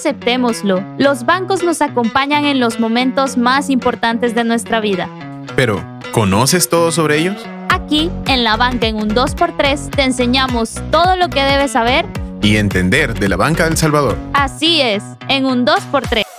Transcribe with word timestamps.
Aceptémoslo, 0.00 0.82
los 0.96 1.26
bancos 1.26 1.62
nos 1.62 1.82
acompañan 1.82 2.46
en 2.46 2.58
los 2.58 2.80
momentos 2.80 3.36
más 3.36 3.68
importantes 3.68 4.34
de 4.34 4.44
nuestra 4.44 4.80
vida. 4.80 5.10
Pero, 5.56 5.84
¿conoces 6.12 6.70
todo 6.70 6.90
sobre 6.90 7.18
ellos? 7.18 7.36
Aquí, 7.68 8.10
en 8.26 8.42
la 8.42 8.56
banca 8.56 8.86
en 8.86 8.96
un 8.96 9.10
2x3, 9.10 9.90
te 9.90 10.04
enseñamos 10.04 10.80
todo 10.90 11.16
lo 11.16 11.28
que 11.28 11.42
debes 11.42 11.72
saber 11.72 12.06
y 12.40 12.56
entender 12.56 13.12
de 13.12 13.28
la 13.28 13.36
banca 13.36 13.64
del 13.64 13.76
Salvador. 13.76 14.16
Así 14.32 14.80
es, 14.80 15.04
en 15.28 15.44
un 15.44 15.66
2x3. 15.66 16.29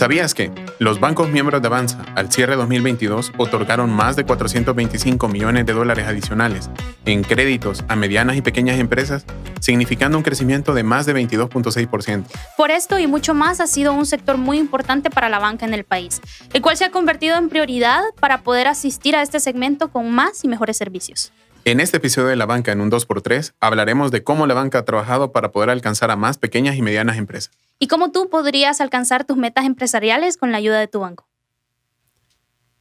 ¿Sabías 0.00 0.32
que 0.32 0.50
los 0.78 0.98
bancos 0.98 1.28
miembros 1.28 1.60
de 1.60 1.68
Avanza 1.68 2.02
al 2.14 2.32
cierre 2.32 2.56
2022 2.56 3.32
otorgaron 3.36 3.90
más 3.90 4.16
de 4.16 4.24
425 4.24 5.28
millones 5.28 5.66
de 5.66 5.74
dólares 5.74 6.06
adicionales 6.08 6.70
en 7.04 7.22
créditos 7.22 7.84
a 7.86 7.96
medianas 7.96 8.38
y 8.38 8.40
pequeñas 8.40 8.80
empresas, 8.80 9.26
significando 9.60 10.16
un 10.16 10.24
crecimiento 10.24 10.72
de 10.72 10.84
más 10.84 11.04
de 11.04 11.14
22.6%? 11.14 12.24
Por 12.56 12.70
esto 12.70 12.98
y 12.98 13.06
mucho 13.06 13.34
más 13.34 13.60
ha 13.60 13.66
sido 13.66 13.92
un 13.92 14.06
sector 14.06 14.38
muy 14.38 14.56
importante 14.56 15.10
para 15.10 15.28
la 15.28 15.38
banca 15.38 15.66
en 15.66 15.74
el 15.74 15.84
país, 15.84 16.22
el 16.54 16.62
cual 16.62 16.78
se 16.78 16.86
ha 16.86 16.90
convertido 16.90 17.36
en 17.36 17.50
prioridad 17.50 18.00
para 18.20 18.40
poder 18.40 18.68
asistir 18.68 19.14
a 19.16 19.20
este 19.20 19.38
segmento 19.38 19.90
con 19.90 20.10
más 20.10 20.42
y 20.44 20.48
mejores 20.48 20.78
servicios. 20.78 21.30
En 21.66 21.78
este 21.78 21.98
episodio 21.98 22.28
de 22.28 22.36
La 22.36 22.46
Banca 22.46 22.72
en 22.72 22.80
un 22.80 22.90
2x3 22.90 23.52
hablaremos 23.60 24.10
de 24.10 24.24
cómo 24.24 24.46
la 24.46 24.54
banca 24.54 24.78
ha 24.78 24.84
trabajado 24.86 25.30
para 25.30 25.52
poder 25.52 25.68
alcanzar 25.68 26.10
a 26.10 26.16
más 26.16 26.38
pequeñas 26.38 26.76
y 26.76 26.80
medianas 26.80 27.18
empresas. 27.18 27.52
Y 27.82 27.88
cómo 27.88 28.12
tú 28.12 28.28
podrías 28.28 28.82
alcanzar 28.82 29.24
tus 29.24 29.38
metas 29.38 29.64
empresariales 29.64 30.36
con 30.36 30.52
la 30.52 30.58
ayuda 30.58 30.78
de 30.78 30.86
tu 30.86 31.00
banco. 31.00 31.26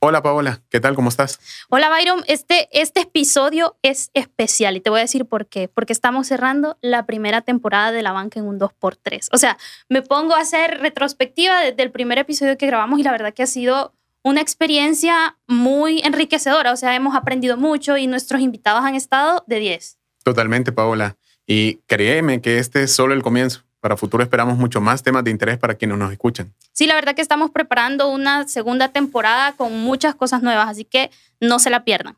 Hola 0.02 0.22
Paola, 0.22 0.62
¿qué 0.70 0.82
tal? 0.82 0.96
¿Cómo 0.96 1.08
estás? 1.08 1.40
Hola 1.70 1.90
Byron, 1.90 2.24
este, 2.28 2.68
este 2.72 3.02
episodio 3.02 3.78
es 3.82 4.12
especial 4.14 4.76
y 4.76 4.82
te 4.82 4.90
voy 4.90 5.00
a 5.00 5.04
decir 5.04 5.26
por 5.26 5.48
qué. 5.48 5.70
Porque 5.70 5.94
estamos 5.94 6.28
cerrando 6.28 6.78
la 6.82 7.06
primera 7.06 7.42
temporada 7.42 7.94
de 7.94 8.04
La 8.04 8.12
Banca 8.12 8.40
en 8.40 8.46
un 8.46 8.60
2x3. 8.60 9.30
O 9.32 9.38
sea, 9.38 9.58
me 9.88 10.02
pongo 10.02 10.36
a 10.36 10.42
hacer 10.42 10.80
retrospectiva 10.82 11.62
desde 11.62 11.82
el 11.82 11.92
primer 11.92 12.18
episodio 12.18 12.58
que 12.58 12.68
grabamos 12.68 13.00
y 13.00 13.04
la 13.04 13.12
verdad 13.12 13.34
que 13.34 13.44
ha 13.44 13.48
sido 13.48 13.94
una 14.22 14.42
experiencia 14.42 15.38
muy 15.48 16.02
enriquecedora, 16.02 16.74
o 16.74 16.76
sea, 16.76 16.94
hemos 16.94 17.16
aprendido 17.16 17.56
mucho 17.56 17.96
y 17.96 18.06
nuestros 18.08 18.42
invitados 18.42 18.84
han 18.84 18.96
estado 18.96 19.46
de 19.48 19.60
10. 19.60 19.98
Totalmente, 20.26 20.74
Paola. 20.74 21.16
Y 21.48 21.76
créeme 21.88 22.42
que 22.42 22.60
este 22.60 22.84
es 22.84 22.94
solo 22.94 23.14
el 23.14 23.24
comienzo. 23.24 23.64
Para 23.80 23.96
futuro 23.96 24.24
esperamos 24.24 24.58
mucho 24.58 24.82
más 24.82 25.04
temas 25.04 25.24
de 25.24 25.32
interés 25.32 25.58
para 25.58 25.76
quienes 25.76 25.98
nos 25.98 26.12
escuchan. 26.12 26.54
Sí, 26.74 26.86
la 26.86 26.96
verdad 26.96 27.16
que 27.16 27.22
estamos 27.22 27.52
preparando 27.52 28.10
una 28.10 28.48
segunda 28.48 28.90
temporada 28.90 29.54
con 29.54 29.80
muchas 29.80 30.16
cosas 30.16 30.42
nuevas, 30.42 30.68
así 30.68 30.84
que 30.86 31.12
no 31.40 31.60
se 31.60 31.70
la 31.70 31.84
pierdan. 31.84 32.18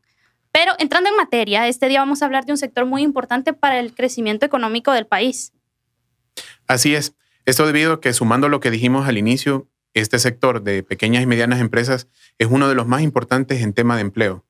Pero 0.50 0.72
entrando 0.78 1.08
en 1.08 1.16
materia, 1.16 1.66
este 1.68 1.88
día 1.88 2.00
vamos 2.00 2.22
a 2.22 2.26
hablar 2.26 2.44
de 2.44 2.52
un 2.52 2.58
sector 2.58 2.84
muy 2.84 3.02
importante 3.02 3.52
para 3.52 3.78
el 3.78 3.94
crecimiento 3.94 4.44
económico 4.44 4.92
del 4.92 5.06
país. 5.06 5.52
Así 6.66 6.94
es. 6.94 7.14
Esto 7.46 7.66
debido 7.66 7.94
a 7.94 8.00
que 8.00 8.12
sumando 8.12 8.48
lo 8.48 8.60
que 8.60 8.70
dijimos 8.70 9.08
al 9.08 9.18
inicio, 9.18 9.66
este 9.94 10.18
sector 10.18 10.62
de 10.62 10.82
pequeñas 10.82 11.22
y 11.22 11.26
medianas 11.26 11.60
empresas 11.60 12.08
es 12.38 12.48
uno 12.50 12.68
de 12.68 12.74
los 12.74 12.86
más 12.86 13.02
importantes 13.02 13.62
en 13.62 13.72
tema 13.72 13.96
de 13.96 14.02
empleo. 14.02 14.44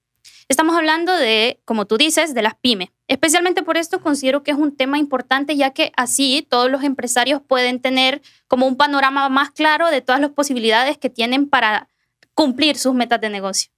Estamos 0.49 0.77
hablando 0.77 1.15
de, 1.15 1.61
como 1.65 1.87
tú 1.87 1.97
dices, 1.97 2.35
de 2.35 2.43
las 2.43 2.55
pymes. 2.55 2.91
Especialmente 3.09 3.63
por 3.63 3.77
esto 3.77 4.01
considero 4.01 4.43
que 4.43 4.51
es 4.51 4.57
un 4.57 4.77
tema 4.77 4.99
importante 4.99 5.57
ya 5.57 5.71
que 5.71 5.93
así 5.97 6.47
todos 6.49 6.71
los 6.71 6.83
empresarios 6.83 7.41
pueden 7.47 7.81
tener 7.81 8.23
como 8.49 8.67
un 8.67 8.77
panorama 8.77 9.29
más 9.29 9.51
claro 9.51 9.89
de 9.89 10.01
todas 10.01 10.21
las 10.21 10.31
posibilidades 10.31 10.99
que 10.99 11.11
tienen 11.11 11.49
para 11.49 11.89
cumplir 12.35 12.77
sus 12.77 12.95
metas 12.95 13.21
de 13.21 13.31
negocio. 13.31 13.71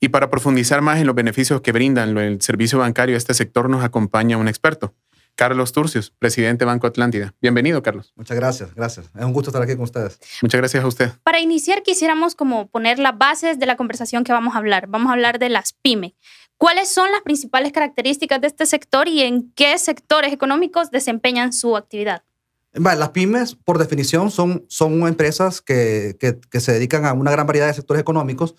Y 0.00 0.08
para 0.08 0.30
profundizar 0.30 0.80
más 0.80 0.98
en 0.98 1.06
los 1.06 1.14
beneficios 1.14 1.60
que 1.60 1.72
brindan 1.72 2.16
el 2.16 2.40
servicio 2.40 2.78
bancario 2.78 3.16
a 3.16 3.18
este 3.18 3.34
sector 3.34 3.68
nos 3.68 3.84
acompaña 3.84 4.38
un 4.38 4.48
experto. 4.48 4.94
Carlos 5.40 5.72
Turcios, 5.72 6.10
presidente 6.18 6.66
Banco 6.66 6.86
Atlántida. 6.86 7.32
Bienvenido, 7.40 7.82
Carlos. 7.82 8.12
Muchas 8.14 8.36
gracias, 8.36 8.74
gracias. 8.74 9.06
Es 9.18 9.24
un 9.24 9.32
gusto 9.32 9.48
estar 9.48 9.62
aquí 9.62 9.72
con 9.72 9.84
ustedes. 9.84 10.18
Muchas 10.42 10.60
gracias 10.60 10.84
a 10.84 10.86
usted. 10.86 11.12
Para 11.22 11.40
iniciar, 11.40 11.82
quisiéramos 11.82 12.34
como 12.34 12.68
poner 12.68 12.98
las 12.98 13.16
bases 13.16 13.58
de 13.58 13.64
la 13.64 13.78
conversación 13.78 14.22
que 14.22 14.34
vamos 14.34 14.54
a 14.54 14.58
hablar. 14.58 14.86
Vamos 14.88 15.08
a 15.08 15.14
hablar 15.14 15.38
de 15.38 15.48
las 15.48 15.72
pymes. 15.72 16.12
¿Cuáles 16.58 16.90
son 16.90 17.10
las 17.10 17.22
principales 17.22 17.72
características 17.72 18.42
de 18.42 18.48
este 18.48 18.66
sector 18.66 19.08
y 19.08 19.22
en 19.22 19.50
qué 19.52 19.78
sectores 19.78 20.30
económicos 20.30 20.90
desempeñan 20.90 21.54
su 21.54 21.74
actividad? 21.74 22.22
las 22.74 23.08
pymes, 23.08 23.54
por 23.54 23.78
definición, 23.78 24.30
son, 24.30 24.66
son 24.68 25.08
empresas 25.08 25.62
que, 25.62 26.18
que, 26.20 26.38
que, 26.38 26.60
se 26.60 26.74
dedican 26.74 27.06
a 27.06 27.14
una 27.14 27.30
gran 27.30 27.46
variedad 27.46 27.66
de 27.66 27.72
sectores 27.72 28.02
económicos. 28.02 28.56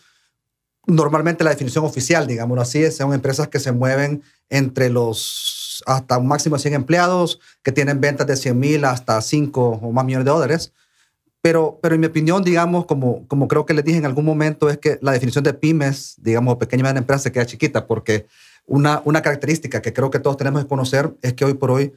Normalmente 0.88 1.44
la 1.44 1.52
definición 1.52 1.86
oficial, 1.86 2.26
digámoslo 2.26 2.64
así, 2.64 2.90
son 2.90 3.14
empresas 3.14 3.50
que 3.50 3.60
se 3.60 3.72
mueven 3.72 4.24
entre 4.50 4.90
los 4.90 5.61
hasta 5.86 6.18
un 6.18 6.28
máximo 6.28 6.56
de 6.56 6.62
100 6.62 6.74
empleados, 6.74 7.40
que 7.64 7.72
tienen 7.72 8.02
ventas 8.02 8.28
de 8.28 8.36
100 8.36 8.60
mil 8.60 8.86
hasta 8.86 9.22
5 9.22 9.80
o 9.82 9.92
más 9.92 10.06
millones 10.06 10.26
de 10.26 10.32
dólares. 10.32 10.74
Pero, 11.42 11.80
pero 11.82 11.96
en 11.96 12.02
mi 12.02 12.08
opinión, 12.08 12.44
digamos, 12.44 12.86
como, 12.86 13.28
como 13.28 13.48
creo 13.48 13.66
que 13.66 13.74
les 13.74 13.84
dije 13.84 13.98
en 13.98 14.06
algún 14.06 14.26
momento, 14.26 14.70
es 14.70 14.78
que 14.78 15.00
la 15.02 15.12
definición 15.12 15.44
de 15.44 15.54
pymes, 15.54 16.16
digamos, 16.18 16.58
pequeña 16.58 16.82
y 16.82 16.84
mediana 16.84 17.00
empresa 17.00 17.24
se 17.24 17.32
queda 17.32 17.46
chiquita, 17.46 17.88
porque 17.88 18.28
una, 18.68 19.02
una 19.06 19.22
característica 19.22 19.82
que 19.82 19.92
creo 19.92 20.12
que 20.12 20.20
todos 20.20 20.38
tenemos 20.38 20.62
que 20.62 20.68
conocer 20.68 21.16
es 21.22 21.34
que 21.34 21.46
hoy 21.46 21.56
por 21.56 21.72
hoy 21.72 21.94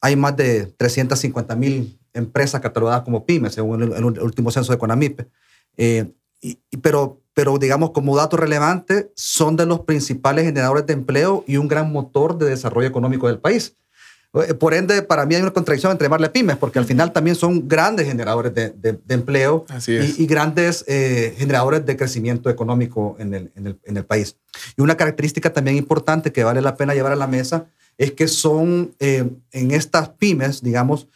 hay 0.00 0.16
más 0.16 0.36
de 0.36 0.66
350 0.66 1.54
mil 1.54 1.98
empresas 2.12 2.60
catalogadas 2.60 3.02
como 3.02 3.24
pymes, 3.24 3.54
según 3.54 3.82
el, 3.82 4.04
último 4.04 4.50
censo 4.50 4.72
de 4.72 4.78
Conamip. 4.78 5.22
Eh, 5.76 6.10
y, 6.40 6.58
pero 6.82 7.21
pero 7.34 7.58
digamos 7.58 7.90
como 7.90 8.16
dato 8.16 8.36
relevante, 8.36 9.10
son 9.14 9.56
de 9.56 9.66
los 9.66 9.80
principales 9.80 10.44
generadores 10.44 10.86
de 10.86 10.92
empleo 10.92 11.44
y 11.46 11.56
un 11.56 11.68
gran 11.68 11.90
motor 11.92 12.36
de 12.38 12.46
desarrollo 12.46 12.88
económico 12.88 13.26
del 13.26 13.38
país. 13.38 13.76
Eh, 14.34 14.54
por 14.54 14.72
ende, 14.72 15.02
para 15.02 15.26
mí 15.26 15.34
hay 15.34 15.42
una 15.42 15.50
contradicción 15.50 15.92
entre 15.92 16.06
llamarle 16.06 16.30
pymes, 16.30 16.56
porque 16.56 16.78
al 16.78 16.86
final 16.86 17.12
también 17.12 17.36
son 17.36 17.68
grandes 17.68 18.06
generadores 18.06 18.54
de, 18.54 18.70
de, 18.70 19.14
empleo 19.14 19.66
y, 19.86 20.22
y, 20.22 20.26
grandes 20.26 20.84
eh, 20.88 21.34
generadores 21.36 21.84
de 21.84 21.96
crecimiento 21.98 22.48
económico 22.48 23.14
en 23.18 23.34
el, 23.34 23.52
en, 23.56 23.66
el, 23.66 23.78
en 23.84 23.96
el, 23.98 24.04
país. 24.06 24.36
Y 24.76 24.80
una 24.80 24.96
característica 24.96 25.52
también 25.52 25.76
importante 25.76 26.32
que 26.32 26.44
vale 26.44 26.62
la 26.62 26.76
pena 26.76 26.94
llevar 26.94 27.12
a 27.12 27.16
la 27.16 27.26
mesa 27.26 27.66
es 27.98 28.12
que 28.12 28.26
son 28.26 28.94
eh, 29.00 29.28
en 29.50 29.70
estas 29.70 30.08
pymes, 30.10 30.62
digamos, 30.62 31.08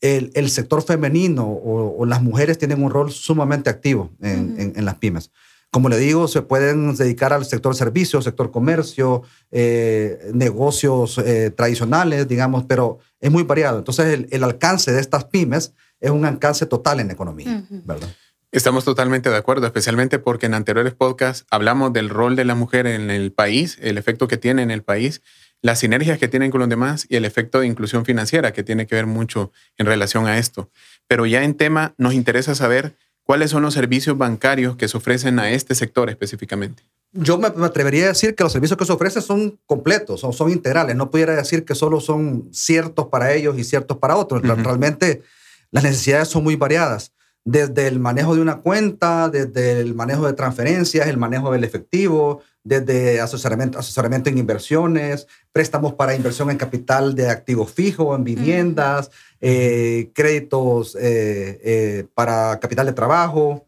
el, 0.00 0.30
el 0.34 0.48
sector 0.48 0.80
femenino 0.82 1.46
o, 1.46 2.06
las 2.06 2.22
mujeres 2.22 2.56
tienen 2.56 2.82
un 2.82 2.90
rol 2.90 3.10
sumamente 3.10 3.68
activo 3.68 4.10
en, 4.22 4.72
en 4.74 4.84
las 4.84 4.94
pymes. 4.94 5.30
Como 5.70 5.88
le 5.88 5.98
digo, 5.98 6.26
se 6.26 6.42
pueden 6.42 6.96
dedicar 6.96 7.32
al 7.32 7.44
sector 7.44 7.76
servicios, 7.76 8.24
sector 8.24 8.50
comercio, 8.50 9.22
eh, 9.52 10.30
negocios 10.34 11.18
eh, 11.18 11.50
tradicionales, 11.50 12.26
digamos, 12.26 12.64
pero 12.64 12.98
es 13.20 13.30
muy 13.30 13.44
variado. 13.44 13.78
Entonces, 13.78 14.26
el, 14.30 14.44
alcance 14.44 14.92
de 14.92 15.00
estas 15.00 15.26
pymes 15.26 15.72
es 16.00 16.10
un 16.10 16.24
alcance 16.24 16.66
total 16.66 16.98
en 16.98 17.10
economía, 17.10 17.64
¿verdad? 17.70 18.08
Estamos 18.52 18.84
totalmente 18.84 19.30
de 19.30 19.36
acuerdo, 19.36 19.66
especialmente 19.66 20.18
porque 20.18 20.46
en 20.46 20.54
anteriores 20.54 20.92
podcasts 20.92 21.46
hablamos 21.50 21.92
del 21.92 22.08
rol 22.08 22.34
de 22.34 22.44
la 22.44 22.56
mujer 22.56 22.88
en 22.88 23.08
el 23.08 23.30
país, 23.30 23.78
el 23.80 23.96
efecto 23.96 24.26
que 24.26 24.38
tiene 24.38 24.62
en 24.62 24.72
el 24.72 24.82
país, 24.82 25.22
las 25.62 25.78
sinergias 25.78 26.18
que 26.18 26.26
tienen 26.26 26.50
con 26.50 26.58
los 26.58 26.68
demás 26.68 27.06
y 27.08 27.14
el 27.14 27.24
efecto 27.24 27.60
de 27.60 27.68
inclusión 27.68 28.04
financiera 28.04 28.52
que 28.52 28.64
tiene 28.64 28.88
que 28.88 28.96
ver 28.96 29.06
mucho 29.06 29.52
en 29.76 29.86
relación 29.86 30.26
a 30.26 30.38
esto. 30.38 30.68
Pero 31.06 31.26
ya 31.26 31.44
en 31.44 31.54
tema 31.54 31.94
nos 31.96 32.12
interesa 32.12 32.56
saber 32.56 32.96
¿Cuáles 33.30 33.52
son 33.52 33.62
los 33.62 33.74
servicios 33.74 34.18
bancarios 34.18 34.74
que 34.74 34.88
se 34.88 34.96
ofrecen 34.96 35.38
a 35.38 35.52
este 35.52 35.76
sector 35.76 36.10
específicamente? 36.10 36.82
Yo 37.12 37.38
me, 37.38 37.46
atrevería 37.46 38.06
a 38.06 38.08
decir 38.08 38.34
que 38.34 38.42
los 38.42 38.50
servicios 38.50 38.76
que 38.76 38.84
se 38.84 38.92
ofrecen 38.92 39.22
son 39.22 39.56
completos, 39.66 40.18
son, 40.18 40.32
son 40.32 40.50
integrales. 40.50 40.96
No 40.96 41.12
pudiera 41.12 41.36
decir 41.36 41.64
que 41.64 41.76
solo 41.76 42.00
son 42.00 42.48
ciertos 42.50 43.06
para 43.06 43.32
ellos 43.32 43.56
y 43.56 43.62
ciertos 43.62 43.98
para 43.98 44.16
otros. 44.16 44.42
Realmente 44.42 45.22
las 45.70 45.84
necesidades 45.84 46.26
son 46.26 46.42
muy 46.42 46.56
variadas. 46.56 47.12
Desde 47.44 47.86
el 47.86 48.00
manejo 48.00 48.34
de 48.34 48.42
una 48.42 48.62
cuenta, 48.62 49.28
desde 49.28 49.78
el 49.80 49.94
manejo 49.94 50.26
de 50.26 50.32
transferencias, 50.32 51.06
el 51.06 51.16
manejo 51.16 51.52
del 51.52 51.62
efectivo, 51.62 52.42
desde 52.62 53.20
asesoramiento, 53.20 53.78
asesoramiento 53.78 54.28
en 54.28 54.38
inversiones, 54.38 55.26
préstamos 55.52 55.94
para 55.94 56.14
inversión 56.14 56.50
en 56.50 56.58
capital 56.58 57.14
de 57.14 57.28
activos 57.28 57.72
fijos, 57.72 58.16
en 58.16 58.24
viviendas, 58.24 59.10
eh, 59.40 60.10
créditos 60.12 60.94
eh, 60.96 61.60
eh, 61.62 62.06
para 62.14 62.60
capital 62.60 62.86
de 62.86 62.92
trabajo, 62.92 63.66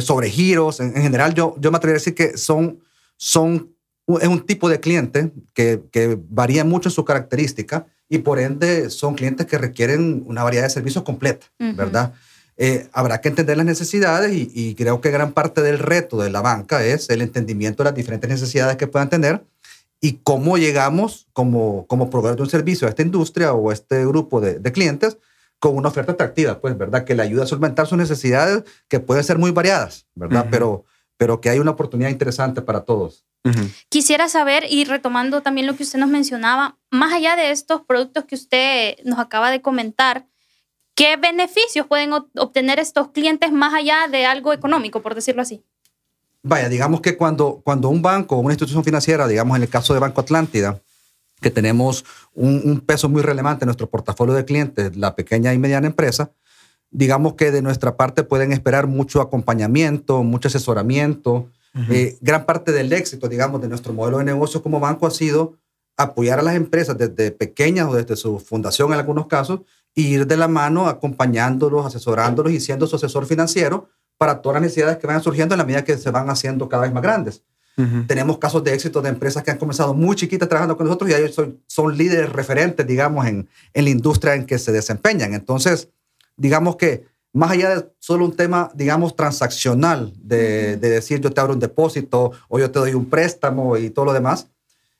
sobregiros. 0.00 0.80
En, 0.80 0.96
en, 0.96 1.02
general, 1.02 1.34
yo, 1.34 1.54
yo 1.58 1.70
me 1.70 1.76
atrevería 1.76 1.98
a 1.98 2.04
decir 2.04 2.14
que 2.14 2.36
son, 2.36 2.80
son, 3.16 3.72
es 4.20 4.28
un 4.28 4.44
tipo 4.44 4.68
de 4.68 4.80
cliente 4.80 5.32
que, 5.54 5.82
que 5.90 6.18
varía 6.28 6.64
mucho 6.64 6.88
en 6.88 6.94
su 6.94 7.04
característica 7.04 7.86
y 8.08 8.18
por 8.18 8.38
ende 8.38 8.90
son 8.90 9.14
clientes 9.14 9.46
que 9.46 9.58
requieren 9.58 10.24
una 10.26 10.42
variedad 10.42 10.64
de 10.64 10.70
servicios 10.70 11.04
completa, 11.04 11.46
¿verdad? 11.58 12.12
Eh, 12.60 12.88
habrá 12.92 13.20
que 13.20 13.28
entender 13.28 13.56
las 13.56 13.66
necesidades 13.66 14.32
y, 14.34 14.74
creo 14.74 15.00
que 15.00 15.12
gran 15.12 15.30
parte 15.32 15.62
del 15.62 15.78
reto 15.78 16.18
de 16.18 16.28
la 16.28 16.40
banca 16.40 16.84
es 16.84 17.08
el 17.08 17.22
entendimiento 17.22 17.84
de 17.84 17.90
las 17.90 17.94
diferentes 17.94 18.28
necesidades 18.28 18.76
que 18.76 18.88
puedan 18.88 19.08
tener 19.08 19.44
y 20.00 20.14
cómo 20.24 20.58
llegamos 20.58 21.28
como, 21.32 21.86
como 21.86 22.10
proveedor 22.10 22.36
de 22.36 22.42
un 22.42 22.50
servicio 22.50 22.88
a 22.88 22.90
esta 22.90 23.02
industria 23.02 23.52
o 23.52 23.70
a 23.70 23.72
este 23.72 24.04
grupo 24.04 24.40
de, 24.40 24.60
clientes 24.72 25.18
con 25.60 25.76
una 25.76 25.88
oferta 25.88 26.12
atractiva, 26.12 26.60
pues, 26.60 26.76
¿verdad? 26.76 27.04
Que 27.04 27.14
le 27.14 27.22
ayude 27.22 27.44
a 27.44 27.46
solventar 27.46 27.86
sus 27.86 27.96
necesidades 27.96 28.64
que 28.88 28.98
pueden 28.98 29.22
ser 29.22 29.38
muy 29.38 29.52
variadas, 29.52 30.06
¿verdad? 30.16 30.48
pero, 30.50 30.84
pero 31.16 31.40
que 31.40 31.50
hay 31.50 31.60
una 31.60 31.72
oportunidad 31.72 32.10
interesante 32.10 32.60
para 32.60 32.80
todos. 32.80 33.24
Quisiera 33.88 34.28
saber, 34.28 34.64
y 34.68 34.84
retomando 34.84 35.42
también 35.42 35.66
lo 35.66 35.76
que 35.76 35.84
usted 35.84 35.98
nos 35.98 36.10
mencionaba, 36.10 36.76
más 36.90 37.12
allá 37.12 37.36
de 37.36 37.50
estos 37.50 37.82
productos 37.82 38.24
que 38.24 38.34
usted 38.34 38.96
nos 39.04 39.18
acaba 39.18 39.50
de 39.50 39.62
comentar, 39.62 40.26
¿qué 40.98 41.16
beneficios 41.16 41.86
pueden 41.86 42.10
obtener 42.12 42.80
estos 42.80 43.12
clientes 43.12 43.52
más 43.52 43.72
allá 43.72 44.08
de 44.10 44.26
algo 44.26 44.52
económico, 44.52 45.00
por 45.00 45.14
decirlo 45.14 45.42
así? 45.42 45.64
Vaya, 46.42 46.68
digamos 46.68 47.00
que 47.00 47.16
cuando, 47.16 47.60
cuando 47.64 47.88
un 47.88 48.02
banco 48.02 48.34
o 48.34 48.40
una 48.40 48.52
institución 48.52 48.82
financiera, 48.82 49.28
digamos 49.28 49.56
en 49.56 49.62
el 49.62 49.68
caso 49.68 49.94
de 49.94 50.00
Banco 50.00 50.20
Atlántida, 50.20 50.82
que 51.40 51.52
tenemos 51.52 52.04
un, 52.34 52.62
un, 52.64 52.80
peso 52.80 53.08
muy 53.08 53.22
relevante 53.22 53.64
en 53.64 53.68
nuestro 53.68 53.88
portafolio 53.88 54.34
de 54.34 54.44
clientes, 54.44 54.96
la 54.96 55.14
pequeña 55.14 55.54
y 55.54 55.58
mediana 55.58 55.86
empresa, 55.86 56.32
digamos 56.90 57.34
que 57.34 57.52
de 57.52 57.62
nuestra 57.62 57.96
parte 57.96 58.24
pueden 58.24 58.50
esperar 58.50 58.88
mucho 58.88 59.20
acompañamiento, 59.20 60.24
mucho 60.24 60.48
asesoramiento. 60.48 61.48
Eh, 61.90 62.18
gran 62.20 62.44
parte 62.44 62.72
del 62.72 62.92
éxito, 62.92 63.28
digamos, 63.28 63.60
de 63.60 63.68
nuestro 63.68 63.92
modelo 63.92 64.18
de 64.18 64.24
negocio 64.24 64.64
como 64.64 64.80
banco 64.80 65.06
ha 65.06 65.12
sido 65.12 65.58
apoyar 65.96 66.40
a 66.40 66.42
las 66.42 66.56
empresas 66.56 66.98
desde 66.98 67.30
pequeñas 67.30 67.88
o 67.88 67.94
desde 67.94 68.16
su 68.16 68.40
fundación 68.40 68.92
en 68.92 68.98
algunos 68.98 69.28
casos, 69.28 69.60
ir 69.94 70.26
de 70.26 70.36
la 70.36 70.48
mano 70.48 70.86
acompañándolos, 70.86 71.86
asesorándolos 71.86 72.52
y 72.52 72.60
siendo 72.60 72.86
su 72.86 72.96
asesor 72.96 73.26
financiero 73.26 73.88
para 74.16 74.42
todas 74.42 74.54
las 74.54 74.62
necesidades 74.62 74.98
que 74.98 75.06
vayan 75.06 75.22
surgiendo 75.22 75.54
en 75.54 75.58
la 75.58 75.64
medida 75.64 75.84
que 75.84 75.96
se 75.96 76.10
van 76.10 76.28
haciendo 76.30 76.68
cada 76.68 76.82
vez 76.82 76.92
más 76.92 77.02
grandes. 77.02 77.42
Tenemos 78.08 78.38
casos 78.38 78.64
de 78.64 78.74
éxito 78.74 79.00
de 79.00 79.08
empresas 79.08 79.44
que 79.44 79.52
han 79.52 79.56
comenzado 79.56 79.94
muy 79.94 80.16
chiquitas 80.16 80.48
trabajando 80.48 80.76
con 80.76 80.86
nosotros 80.86 81.08
y 81.08 81.14
ellos 81.14 81.32
son, 81.32 81.62
son 81.68 81.96
líderes 81.96 82.32
referentes, 82.32 82.84
digamos, 82.84 83.24
en, 83.24 83.48
en 83.72 83.84
la 83.84 83.90
industria 83.90 84.34
en 84.34 84.46
que 84.46 84.58
se 84.58 84.72
desempeñan. 84.72 85.32
Entonces, 85.32 85.88
digamos 86.36 86.74
que 86.74 87.06
más 87.32 87.52
allá 87.52 87.76
de 87.76 87.88
solo 88.00 88.24
un 88.24 88.34
tema, 88.34 88.72
digamos, 88.74 89.14
transaccional, 89.14 90.12
de, 90.16 90.76
de, 90.76 90.90
decir 90.90 91.20
yo 91.20 91.30
te 91.30 91.40
abro 91.40 91.52
un 91.52 91.60
depósito 91.60 92.32
o 92.48 92.58
yo 92.58 92.68
te 92.68 92.80
doy 92.80 92.94
un 92.94 93.08
préstamo 93.08 93.76
y 93.76 93.90
todo 93.90 94.06
lo 94.06 94.12
demás, 94.12 94.48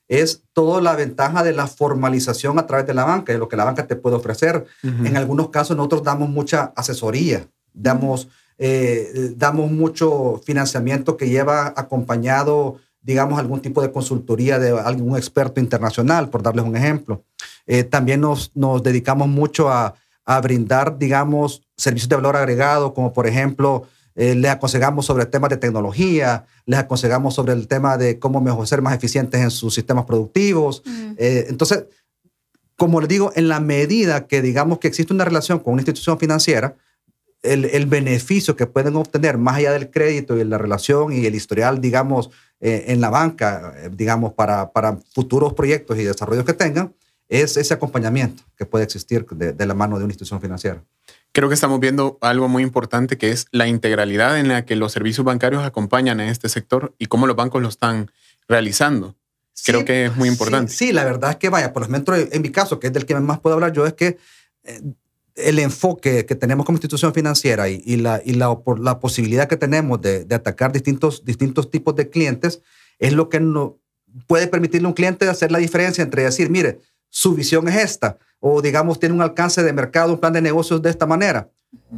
es 0.09 0.43
toda 0.51 0.81
la 0.81 0.95
ventaja 0.95 1.43
de 1.43 1.53
la 1.53 1.67
formalización 1.67 2.59
a 2.59 2.67
través 2.67 2.85
de 2.85 2.93
la 2.93 3.05
banca, 3.05 3.31
de 3.31 3.39
lo 3.39 3.47
que 3.47 3.55
la 3.55 3.63
banca 3.63 3.87
te 3.87 3.95
puede 3.95 4.17
ofrecer. 4.17 4.65
En 4.83 5.15
algunos 5.15 5.49
casos 5.49 5.77
nosotros 5.77 6.03
damos 6.03 6.29
mucha 6.29 6.73
asesoría, 6.75 7.47
damos, 7.73 8.27
eh, 8.57 9.33
damos 9.37 9.71
mucho 9.71 10.41
financiamiento 10.43 11.15
que 11.15 11.29
lleva 11.29 11.73
acompañado, 11.77 12.77
digamos, 13.01 13.39
algún 13.39 13.61
tipo 13.61 13.81
de 13.81 13.91
consultoría 13.91 14.59
de 14.59 14.77
algún 14.77 15.15
experto 15.15 15.61
internacional, 15.61 16.29
por 16.29 16.43
darles 16.43 16.65
un 16.65 16.75
ejemplo. 16.75 17.23
Eh, 17.65 17.85
también 17.85 18.19
nos, 18.19 18.51
nos 18.55 18.83
dedicamos 18.83 19.29
mucho 19.29 19.69
a 19.69 19.95
a 20.29 20.39
brindar, 20.41 20.99
digamos, 20.99 21.63
servicios 21.75 22.07
de 22.07 22.15
valor 22.15 22.35
agregado, 22.35 22.93
como 22.93 23.11
por 23.13 23.25
ejemplo, 23.25 23.87
eh, 24.19 24.35
les 24.35 24.51
aconsejamos 24.51 25.05
sobre 25.05 25.25
temas 25.27 25.49
de 25.49 25.55
tecnología, 25.55 26.45
les 26.65 26.77
aconsejamos 26.77 27.33
sobre 27.33 27.53
el 27.53 27.69
tema 27.69 27.97
de 27.97 28.19
cómo 28.19 28.41
mejor 28.41 28.67
ser 28.67 28.81
más 28.81 28.93
eficientes 28.93 29.39
en 29.39 29.49
sus 29.49 29.73
sistemas 29.73 30.03
productivos. 30.03 30.83
Eh, 31.15 31.45
entonces, 31.47 31.85
como 32.75 32.99
les 32.99 33.07
digo, 33.07 33.31
en 33.35 33.47
la 33.47 33.61
medida 33.61 34.27
que 34.27 34.41
digamos 34.41 34.79
que 34.79 34.89
existe 34.89 35.13
una 35.13 35.23
relación 35.23 35.59
con 35.59 35.71
una 35.71 35.83
institución 35.83 36.19
financiera, 36.19 36.75
el, 37.43 37.63
el, 37.63 37.85
beneficio 37.85 38.57
que 38.57 38.65
pueden 38.65 38.97
obtener 38.97 39.37
más 39.37 39.55
allá 39.55 39.71
del 39.71 39.89
crédito 39.89 40.37
y 40.37 40.43
la 40.43 40.57
relación 40.57 41.13
y 41.13 41.25
el 41.25 41.33
historial, 41.33 41.79
digamos, 41.79 42.29
eh, 42.59 42.87
en 42.87 42.99
la 42.99 43.09
banca, 43.09 43.73
digamos, 43.93 44.33
para, 44.33 44.73
para 44.73 44.97
futuros 45.13 45.53
proyectos 45.53 45.97
y 45.97 46.03
desarrollos 46.03 46.43
que 46.43 46.51
tengan, 46.51 46.93
es 47.29 47.55
ese 47.55 47.73
acompañamiento 47.73 48.43
que 48.57 48.65
puede 48.65 48.83
existir 48.83 49.25
de, 49.25 49.65
la 49.65 49.73
mano 49.73 49.97
de 49.97 50.03
una 50.03 50.11
institución 50.11 50.41
financiera. 50.41 50.83
Creo 51.31 51.47
que 51.47 51.55
estamos 51.55 51.79
viendo 51.79 52.17
algo 52.21 52.47
muy 52.47 52.63
importante 52.63 53.17
que 53.17 53.31
es 53.31 53.45
la 53.51 53.67
integralidad 53.67 54.39
en 54.39 54.47
la 54.47 54.65
que 54.65 54.75
los 54.75 54.91
servicios 54.91 55.25
bancarios 55.25 55.63
acompañan 55.63 56.19
en 56.19 56.29
este 56.29 56.49
sector 56.49 56.95
y 56.97 57.05
cómo 57.05 57.27
los 57.27 57.35
bancos 57.35 57.61
lo 57.61 57.69
están 57.69 58.11
realizando. 58.47 59.15
Creo 59.65 59.85
que 59.85 60.05
es 60.05 60.15
muy 60.15 60.29
importante. 60.29 60.71
Sí, 60.71 60.91
la 60.91 61.03
verdad 61.03 61.31
es 61.31 61.35
que 61.35 61.49
vaya, 61.49 61.73
por 61.73 61.83
ejemplo, 61.83 62.15
en 62.15 62.41
mi 62.41 62.49
caso, 62.49 62.79
que 62.79 62.87
es 62.87 62.93
del 62.93 63.05
que 63.05 63.15
más 63.15 63.39
puedo 63.39 63.55
hablar 63.55 63.73
yo, 63.73 63.85
es 63.85 63.93
que 63.93 64.17
eh, 64.63 64.81
el 65.35 65.59
enfoque 65.59 66.25
que 66.25 66.35
tenemos 66.35 66.65
como 66.65 66.77
institución 66.77 67.13
financiera 67.13 67.69
y, 67.69 67.97
la, 67.97 68.21
y 68.23 68.33
la, 68.33 68.57
por 68.59 68.79
la 68.79 68.99
posibilidad 68.99 69.47
que 69.47 69.57
tenemos 69.57 70.01
de, 70.01 70.25
de, 70.25 70.35
atacar 70.35 70.71
distintos, 70.71 71.23
distintos 71.25 71.69
tipos 71.69 71.95
de 71.95 72.09
clientes 72.09 72.61
es 72.99 73.13
lo 73.13 73.29
que 73.29 73.39
no, 73.39 73.79
puede 74.27 74.47
permitirle 74.47 74.85
a 74.85 74.89
un 74.89 74.93
cliente 74.93 75.27
hacer 75.27 75.51
la 75.51 75.59
diferencia 75.59 76.03
entre 76.03 76.23
decir, 76.23 76.49
mire, 76.49 76.79
su 77.09 77.33
visión 77.33 77.67
es 77.67 77.75
esta, 77.77 78.17
o 78.39 78.61
digamos 78.61 78.99
tiene 78.99 79.15
un 79.15 79.21
alcance 79.21 79.63
de 79.63 79.73
mercado, 79.73 80.13
un 80.13 80.19
plan 80.19 80.33
de 80.33 80.41
negocios 80.41 80.81
de 80.81 80.89
esta 80.89 81.05
manera. 81.05 81.49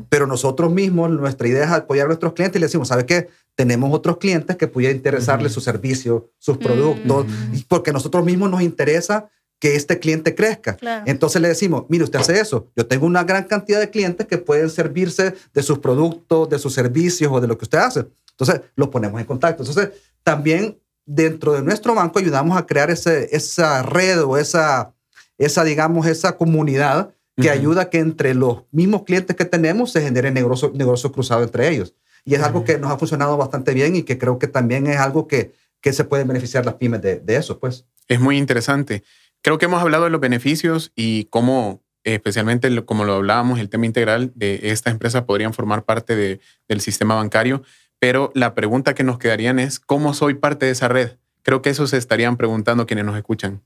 Pero 0.10 0.28
nosotros 0.28 0.72
mismos, 0.72 1.10
nuestra 1.10 1.48
idea 1.48 1.64
es 1.64 1.72
apoyar 1.72 2.06
a 2.06 2.08
nuestros 2.08 2.34
clientes 2.34 2.58
y 2.58 2.60
le 2.60 2.66
decimos, 2.66 2.90
¿sabe 2.90 3.06
qué? 3.06 3.30
Tenemos 3.56 3.94
otros 3.94 4.18
clientes 4.18 4.58
que 4.58 4.68
pudiera 4.68 4.94
interesarles 4.94 5.54
su 5.54 5.62
servicio, 5.62 6.30
sus 6.38 6.58
productos, 6.58 7.26
porque 7.68 7.92
a 7.92 7.94
nosotros 7.94 8.26
mismos 8.26 8.50
nos 8.50 8.62
interesa 8.62 9.30
que 9.60 9.76
este 9.76 10.00
cliente 10.00 10.34
crezca. 10.34 10.78
Entonces 11.06 11.42
le 11.42 11.48
decimos, 11.48 11.86
mire, 11.88 12.04
usted 12.04 12.20
hace 12.20 12.40
eso. 12.40 12.68
Yo 12.76 12.88
tengo 12.88 13.06
una 13.06 13.24
gran 13.24 13.44
cantidad 13.44 13.80
de 13.80 13.92
clientes 13.92 14.26
que 14.26 14.40
pueden 14.40 14.70
servirse 14.70 15.36
de 15.54 15.64
sus 15.64 15.80
productos, 15.80 16.50
de 16.50 16.58
sus 16.58 16.74
servicios 16.74 17.32
o 17.32 17.40
de 17.40 17.48
lo 17.48 17.58
que 17.58 17.66
usted 17.66 17.78
hace. 17.78 18.08
Entonces, 18.32 18.62
los 18.76 18.88
ponemos 18.88 19.22
en 19.22 19.28
contacto. 19.28 19.62
Entonces, 19.62 19.92
también 20.24 20.80
dentro 21.06 21.54
de 21.54 21.62
nuestro 21.62 21.94
banco 21.94 22.18
ayudamos 22.18 22.58
a 22.58 22.66
crear 22.66 22.90
ese, 22.90 23.30
esa 23.36 23.84
red 23.84 24.24
o 24.24 24.36
esa, 24.36 24.94
esa, 25.46 25.64
digamos, 25.64 26.06
esa 26.06 26.38
comunidad 26.38 27.14
que 27.36 27.50
ayuda 27.50 27.84
a 27.84 27.90
que 27.90 27.98
entre 27.98 28.36
los 28.36 28.64
mismos 28.72 29.04
clientes 29.04 29.36
que 29.36 29.46
tenemos 29.46 29.92
se 29.92 30.02
genere 30.02 30.30
negocio, 30.30 30.72
negocio 30.76 31.12
cruzado 31.12 31.42
entre 31.42 31.70
ellos. 31.70 31.96
Y 32.24 32.36
es 32.36 32.44
algo 32.44 32.64
que 32.64 32.78
nos 32.78 32.92
ha 32.92 32.98
funcionado 33.00 33.36
bastante 33.36 33.74
bien 33.74 33.96
y 33.96 34.04
que 34.04 34.20
creo 34.20 34.38
que 34.38 34.48
también 34.48 34.86
es 34.86 34.98
algo 34.98 35.28
que, 35.28 35.54
que 35.82 35.92
se 35.92 36.04
pueden 36.04 36.28
beneficiar 36.28 36.66
las 36.66 36.76
pymes 36.76 37.02
de, 37.02 37.20
de 37.20 37.36
eso, 37.36 37.60
pues. 37.60 37.86
Es 38.08 38.20
muy 38.20 38.38
interesante. 38.38 39.04
Creo 39.42 39.58
que 39.58 39.66
hemos 39.66 39.82
hablado 39.82 40.04
de 40.04 40.12
los 40.12 40.22
beneficios 40.22 40.92
y 40.96 41.26
cómo, 41.26 41.82
especialmente 42.04 42.86
como 42.86 43.06
lo 43.06 43.14
hablábamos, 43.14 43.60
el 43.60 43.70
tema 43.70 43.88
integral 43.88 44.32
de 44.36 44.60
estas 44.64 44.94
empresas 44.94 45.24
podrían 45.24 45.56
formar 45.56 45.84
parte 45.84 46.16
de, 46.16 46.40
del 46.68 46.82
sistema 46.82 47.16
bancario, 47.16 47.64
pero 47.98 48.32
la 48.36 48.54
pregunta 48.54 48.94
que 48.94 49.04
nos 49.04 49.18
quedarían 49.18 49.58
es, 49.58 49.80
¿cómo 49.80 50.14
soy 50.14 50.36
parte 50.36 50.68
de 50.68 50.74
esa 50.74 50.88
red? 50.88 51.18
Creo 51.42 51.64
que 51.64 51.72
eso 51.72 51.88
se 51.88 51.98
estarían 51.98 52.38
preguntando 52.38 52.86
quienes 52.86 53.06
nos 53.06 53.18
escuchan. 53.18 53.62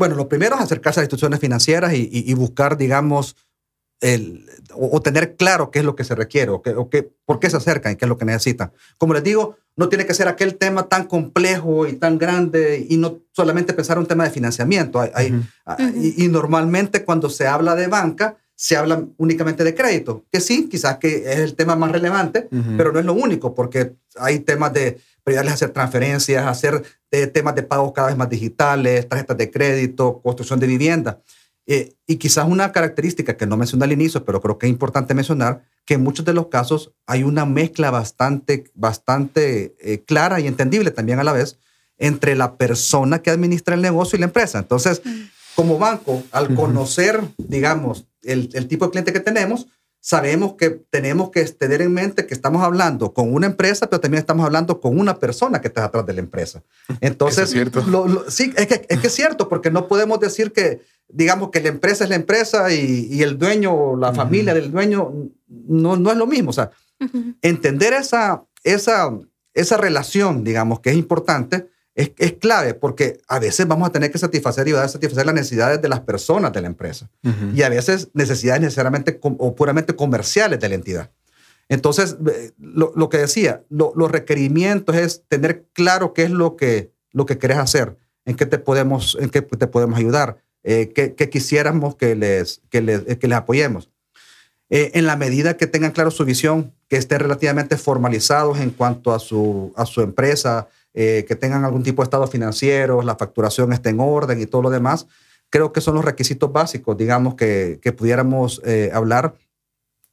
Bueno, 0.00 0.14
lo 0.14 0.30
primero 0.30 0.56
es 0.56 0.62
acercarse 0.62 1.00
a 1.00 1.02
instituciones 1.02 1.40
financieras 1.40 1.92
y, 1.92 2.32
buscar, 2.32 2.78
digamos, 2.78 3.36
el, 4.00 4.48
o, 4.72 5.02
tener 5.02 5.36
claro 5.36 5.70
qué 5.70 5.80
es 5.80 5.84
lo 5.84 5.94
que 5.94 6.04
se 6.04 6.14
requiere 6.14 6.50
o, 6.50 6.62
qué, 6.62 7.12
por 7.26 7.38
qué 7.38 7.50
se 7.50 7.58
acercan 7.58 7.92
y 7.92 7.96
qué 7.96 8.06
es 8.06 8.08
lo 8.08 8.16
que 8.16 8.24
necesitan. 8.24 8.72
Como 8.96 9.12
les 9.12 9.22
digo, 9.22 9.58
no 9.76 9.90
tiene 9.90 10.06
que 10.06 10.14
ser 10.14 10.26
aquel 10.26 10.56
tema 10.56 10.88
tan 10.88 11.04
complejo 11.04 11.86
y 11.86 11.92
tan 11.92 12.16
grande 12.16 12.86
y 12.88 12.96
no 12.96 13.18
solamente 13.32 13.74
pensar 13.74 13.98
un 13.98 14.06
tema 14.06 14.24
de 14.24 14.30
financiamiento. 14.30 15.00
Hay, 15.00 15.38
ah, 15.66 15.76
y, 15.94 16.28
normalmente 16.28 17.04
cuando 17.04 17.28
se 17.28 17.46
habla 17.46 17.74
de 17.74 17.88
banca, 17.88 18.38
se 18.60 18.76
habla 18.76 19.06
únicamente 19.16 19.64
de 19.64 19.74
crédito, 19.74 20.26
que 20.30 20.38
sí, 20.38 20.68
quizás 20.68 20.98
que 20.98 21.32
es 21.32 21.38
el 21.38 21.54
tema 21.54 21.76
más 21.76 21.92
relevante, 21.92 22.46
pero 22.76 22.92
no 22.92 22.98
es 22.98 23.06
lo 23.06 23.14
único, 23.14 23.54
porque 23.54 23.94
hay 24.16 24.40
temas 24.40 24.74
de 24.74 25.00
ayudarles 25.24 25.52
a 25.52 25.54
hacer 25.54 25.70
transferencias, 25.70 26.46
hacer 26.46 26.82
eh, 27.10 27.26
temas 27.26 27.54
de 27.54 27.62
pagos 27.62 27.92
cada 27.94 28.08
vez 28.08 28.18
más 28.18 28.28
digitales, 28.28 29.08
tarjetas 29.08 29.38
de 29.38 29.50
crédito, 29.50 30.20
construcción 30.20 30.60
de 30.60 30.66
vivienda. 30.66 31.22
Eh, 31.66 31.94
y 32.06 32.16
quizás 32.16 32.46
una 32.46 32.70
característica 32.70 33.34
que 33.34 33.46
no 33.46 33.56
mencioné 33.56 33.84
al 33.84 33.92
inicio, 33.92 34.26
pero 34.26 34.42
creo 34.42 34.58
que 34.58 34.66
es 34.66 34.70
importante 34.70 35.14
mencionar, 35.14 35.62
que 35.86 35.94
en 35.94 36.02
muchos 36.02 36.26
de 36.26 36.34
los 36.34 36.48
casos 36.48 36.92
hay 37.06 37.22
una 37.22 37.46
mezcla 37.46 37.90
bastante, 37.90 38.64
bastante 38.74 39.74
eh, 39.80 40.04
clara 40.04 40.38
y 40.38 40.46
entendible 40.46 40.90
también 40.90 41.18
a 41.18 41.24
la 41.24 41.32
vez 41.32 41.58
entre 41.96 42.36
la 42.36 42.58
persona 42.58 43.22
que 43.22 43.30
administra 43.30 43.74
el 43.74 43.80
negocio 43.80 44.18
y 44.18 44.20
la 44.20 44.26
empresa. 44.26 44.58
Entonces, 44.58 45.00
como 45.54 45.78
banco, 45.78 46.22
al 46.30 46.54
conocer, 46.54 47.22
digamos, 47.38 48.04
el, 48.22 48.50
el 48.52 48.68
tipo 48.68 48.84
de 48.84 48.90
cliente 48.90 49.12
que 49.12 49.20
tenemos, 49.20 49.66
sabemos 50.00 50.54
que 50.54 50.70
tenemos 50.70 51.30
que 51.30 51.44
tener 51.44 51.82
en 51.82 51.92
mente 51.92 52.26
que 52.26 52.34
estamos 52.34 52.62
hablando 52.62 53.12
con 53.12 53.32
una 53.32 53.46
empresa, 53.46 53.88
pero 53.88 54.00
también 54.00 54.20
estamos 54.20 54.46
hablando 54.46 54.80
con 54.80 54.98
una 54.98 55.18
persona 55.18 55.60
que 55.60 55.68
está 55.68 55.84
atrás 55.84 56.06
de 56.06 56.14
la 56.14 56.20
empresa. 56.20 56.62
Entonces, 57.00 57.44
es 57.44 57.50
cierto. 57.50 57.82
sí, 58.28 58.52
es 58.56 58.66
que, 58.66 58.86
es 58.88 58.98
que, 58.98 59.06
es 59.06 59.14
cierto, 59.14 59.48
porque 59.48 59.70
no 59.70 59.88
podemos 59.88 60.18
decir 60.18 60.52
que, 60.52 60.80
digamos, 61.08 61.50
que 61.50 61.60
la 61.60 61.68
empresa 61.68 62.04
es 62.04 62.10
la 62.10 62.16
empresa 62.16 62.72
y, 62.72 63.08
y 63.10 63.22
el 63.22 63.38
dueño 63.38 63.74
o 63.74 63.96
la 63.96 64.14
familia 64.14 64.54
del 64.54 64.70
dueño 64.72 65.12
no, 65.48 65.96
no 65.96 66.10
es 66.10 66.16
lo 66.16 66.26
mismo. 66.26 66.50
O 66.50 66.54
sea, 66.54 66.70
entender 67.42 67.92
esa, 67.92 68.42
esa, 68.64 69.10
esa 69.54 69.76
relación, 69.76 70.44
digamos, 70.44 70.80
que 70.80 70.90
es 70.90 70.96
importante, 70.96 71.68
es, 72.00 72.12
es, 72.18 72.32
clave 72.34 72.74
porque 72.74 73.20
a 73.28 73.38
veces 73.38 73.66
vamos 73.66 73.88
a 73.88 73.92
tener 73.92 74.10
que 74.10 74.18
satisfacer 74.18 74.66
y 74.68 74.72
va 74.72 74.84
a 74.84 74.88
satisfacer 74.88 75.26
las 75.26 75.34
necesidades 75.34 75.82
de 75.82 75.88
las 75.88 76.00
personas 76.00 76.52
de 76.52 76.60
la 76.60 76.66
empresa 76.66 77.10
y 77.54 77.62
a 77.62 77.68
veces 77.68 78.08
necesidades 78.14 78.62
necesariamente 78.62 79.18
o 79.22 79.54
puramente 79.54 79.94
comerciales 79.94 80.60
de 80.60 80.68
la 80.68 80.74
entidad. 80.74 81.10
Entonces, 81.68 82.16
eh, 82.32 82.52
lo, 82.58 82.92
lo 82.96 83.08
que 83.08 83.18
decía, 83.18 83.62
los 83.68 84.10
requerimientos 84.10 84.96
es 84.96 85.22
tener 85.28 85.66
claro 85.72 86.12
qué 86.14 86.24
es 86.24 86.30
lo 86.30 86.56
que, 86.56 86.92
lo 87.12 87.26
que 87.26 87.38
querés 87.38 87.58
hacer, 87.58 87.96
en 88.24 88.34
qué 88.34 88.44
te 88.46 88.58
podemos, 88.58 89.16
en 89.20 89.30
qué 89.30 89.42
te 89.42 89.66
podemos 89.68 89.98
ayudar, 89.98 90.38
eh, 90.64 90.92
qué, 90.94 91.14
qué, 91.14 91.30
quisiéramos 91.30 91.94
que 91.94 92.16
les, 92.16 92.62
que 92.70 92.80
les, 92.80 93.02
que 93.16 93.28
les 93.28 93.38
apoyemos. 93.38 93.88
Eh, 94.68 94.92
en 94.94 95.06
la 95.06 95.16
medida 95.16 95.56
que 95.56 95.66
tengan 95.66 95.92
claro 95.92 96.10
su 96.10 96.24
visión, 96.24 96.72
que 96.88 96.96
estén 96.96 97.20
relativamente 97.20 97.76
formalizados 97.76 98.58
en 98.58 98.70
cuanto 98.70 99.12
a 99.12 99.18
su, 99.18 99.72
a 99.76 99.86
su 99.86 100.00
empresa, 100.00 100.68
eh, 100.94 101.24
que 101.26 101.36
tengan 101.36 101.64
algún 101.64 101.82
tipo 101.82 102.02
de 102.02 102.04
estado 102.04 102.26
financiero, 102.26 103.02
la 103.02 103.16
facturación 103.16 103.72
esté 103.72 103.90
en 103.90 104.00
orden 104.00 104.40
y 104.40 104.46
todo 104.46 104.62
lo 104.62 104.70
demás. 104.70 105.06
Creo 105.48 105.72
que 105.72 105.80
son 105.80 105.94
los 105.94 106.04
requisitos 106.04 106.52
básicos, 106.52 106.96
digamos, 106.96 107.34
que, 107.34 107.78
que 107.82 107.92
pudiéramos 107.92 108.60
eh, 108.64 108.90
hablar, 108.92 109.34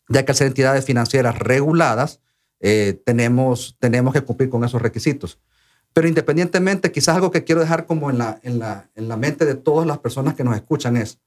ya 0.10 0.26
que 0.26 0.32
al 0.32 0.36
ser 0.36 0.48
entidades 0.48 0.86
financieras 0.86 1.38
reguladas, 1.38 2.22
eh, 2.60 3.00
tenemos, 3.06 3.76
tenemos 3.80 4.14
que 4.14 4.22
cumplir 4.22 4.50
con 4.50 4.64
esos 4.64 4.82
requisitos. 4.82 5.40
Pero 5.94 6.08
independientemente, 6.08 6.92
quizás 6.92 7.16
algo 7.16 7.32
que 7.32 7.44
quiero 7.44 7.62
dejar 7.62 7.86
como 7.86 8.10
en 8.10 8.18
la, 8.18 8.40
en 8.44 8.60
la, 8.60 8.90
en 8.96 9.08
la 9.08 9.18
mente 9.18 9.46
de 9.46 9.56
todas 9.56 9.88
las 9.88 10.00
personas 10.00 10.36
que 10.36 10.44
nos 10.44 10.56
escuchan 10.56 10.98
es, 10.98 11.20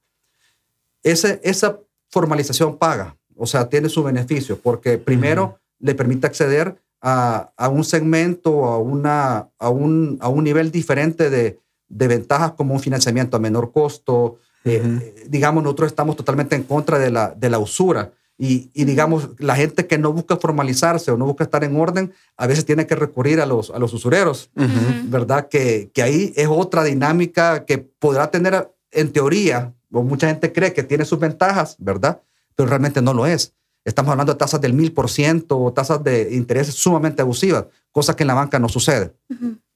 ese, 1.03 1.41
esa 1.43 1.79
formalización 2.09 2.77
paga, 2.77 3.17
o 3.35 3.47
sea, 3.47 3.69
tiene 3.69 3.89
su 3.89 4.03
beneficio, 4.03 4.59
porque 4.59 4.97
primero 4.97 5.59
le 5.79 5.95
permite 5.95 6.27
acceder 6.27 6.81
a, 7.01 7.51
a, 7.57 7.69
un 7.69 7.83
segmento, 7.83 8.65
a, 8.65 8.77
una, 8.77 9.49
a, 9.57 9.69
un, 9.69 10.17
a 10.21 10.29
un 10.29 10.43
nivel 10.43 10.71
diferente 10.71 11.29
de, 11.29 11.59
de 11.89 12.07
ventajas 12.07 12.53
como 12.53 12.73
un 12.73 12.79
financiamiento 12.79 13.37
a 13.37 13.39
menor 13.39 13.71
costo. 13.71 14.37
Eh, 14.63 15.25
digamos, 15.27 15.63
nosotros 15.63 15.87
estamos 15.87 16.15
totalmente 16.15 16.55
en 16.55 16.63
contra 16.63 16.99
de 16.99 17.09
la, 17.09 17.33
de 17.35 17.49
la 17.49 17.59
usura. 17.59 18.11
Y, 18.37 18.71
y, 18.73 18.85
digamos, 18.85 19.29
la 19.37 19.55
gente 19.55 19.85
que 19.85 19.99
no 19.99 20.13
busca 20.13 20.35
formalizarse 20.35 21.11
o 21.11 21.17
no 21.17 21.25
busca 21.25 21.43
estar 21.43 21.63
en 21.63 21.75
orden, 21.75 22.11
a 22.37 22.47
veces 22.47 22.65
tiene 22.65 22.87
que 22.87 22.95
recurrir 22.95 23.39
a 23.39 23.45
los, 23.45 23.69
a 23.69 23.77
los 23.77 23.93
usureros, 23.93 24.49
¿verdad? 25.03 25.47
Que, 25.47 25.91
que 25.93 26.01
ahí 26.01 26.33
es 26.35 26.47
otra 26.49 26.83
dinámica 26.83 27.65
que 27.65 27.77
podrá 27.77 28.31
tener, 28.31 28.71
en 28.91 29.11
teoría, 29.11 29.73
o 29.91 30.01
mucha 30.01 30.27
gente 30.27 30.51
cree 30.51 30.73
que 30.73 30.81
tiene 30.81 31.05
sus 31.05 31.19
ventajas, 31.19 31.75
¿verdad? 31.77 32.21
Pero 32.55 32.67
realmente 32.67 32.99
no 33.01 33.13
lo 33.13 33.27
es. 33.27 33.53
Estamos 33.83 34.11
hablando 34.11 34.33
de 34.33 34.37
tasas 34.37 34.61
del 34.61 34.73
mil 34.73 34.93
por 34.93 35.09
ciento 35.09 35.59
o 35.59 35.73
tasas 35.73 36.03
de 36.03 36.35
intereses 36.35 36.75
sumamente 36.75 37.21
abusivas, 37.21 37.65
cosa 37.91 38.15
que 38.15 38.23
en 38.23 38.27
la 38.27 38.33
banca 38.35 38.59
no 38.59 38.69
sucede. 38.69 39.13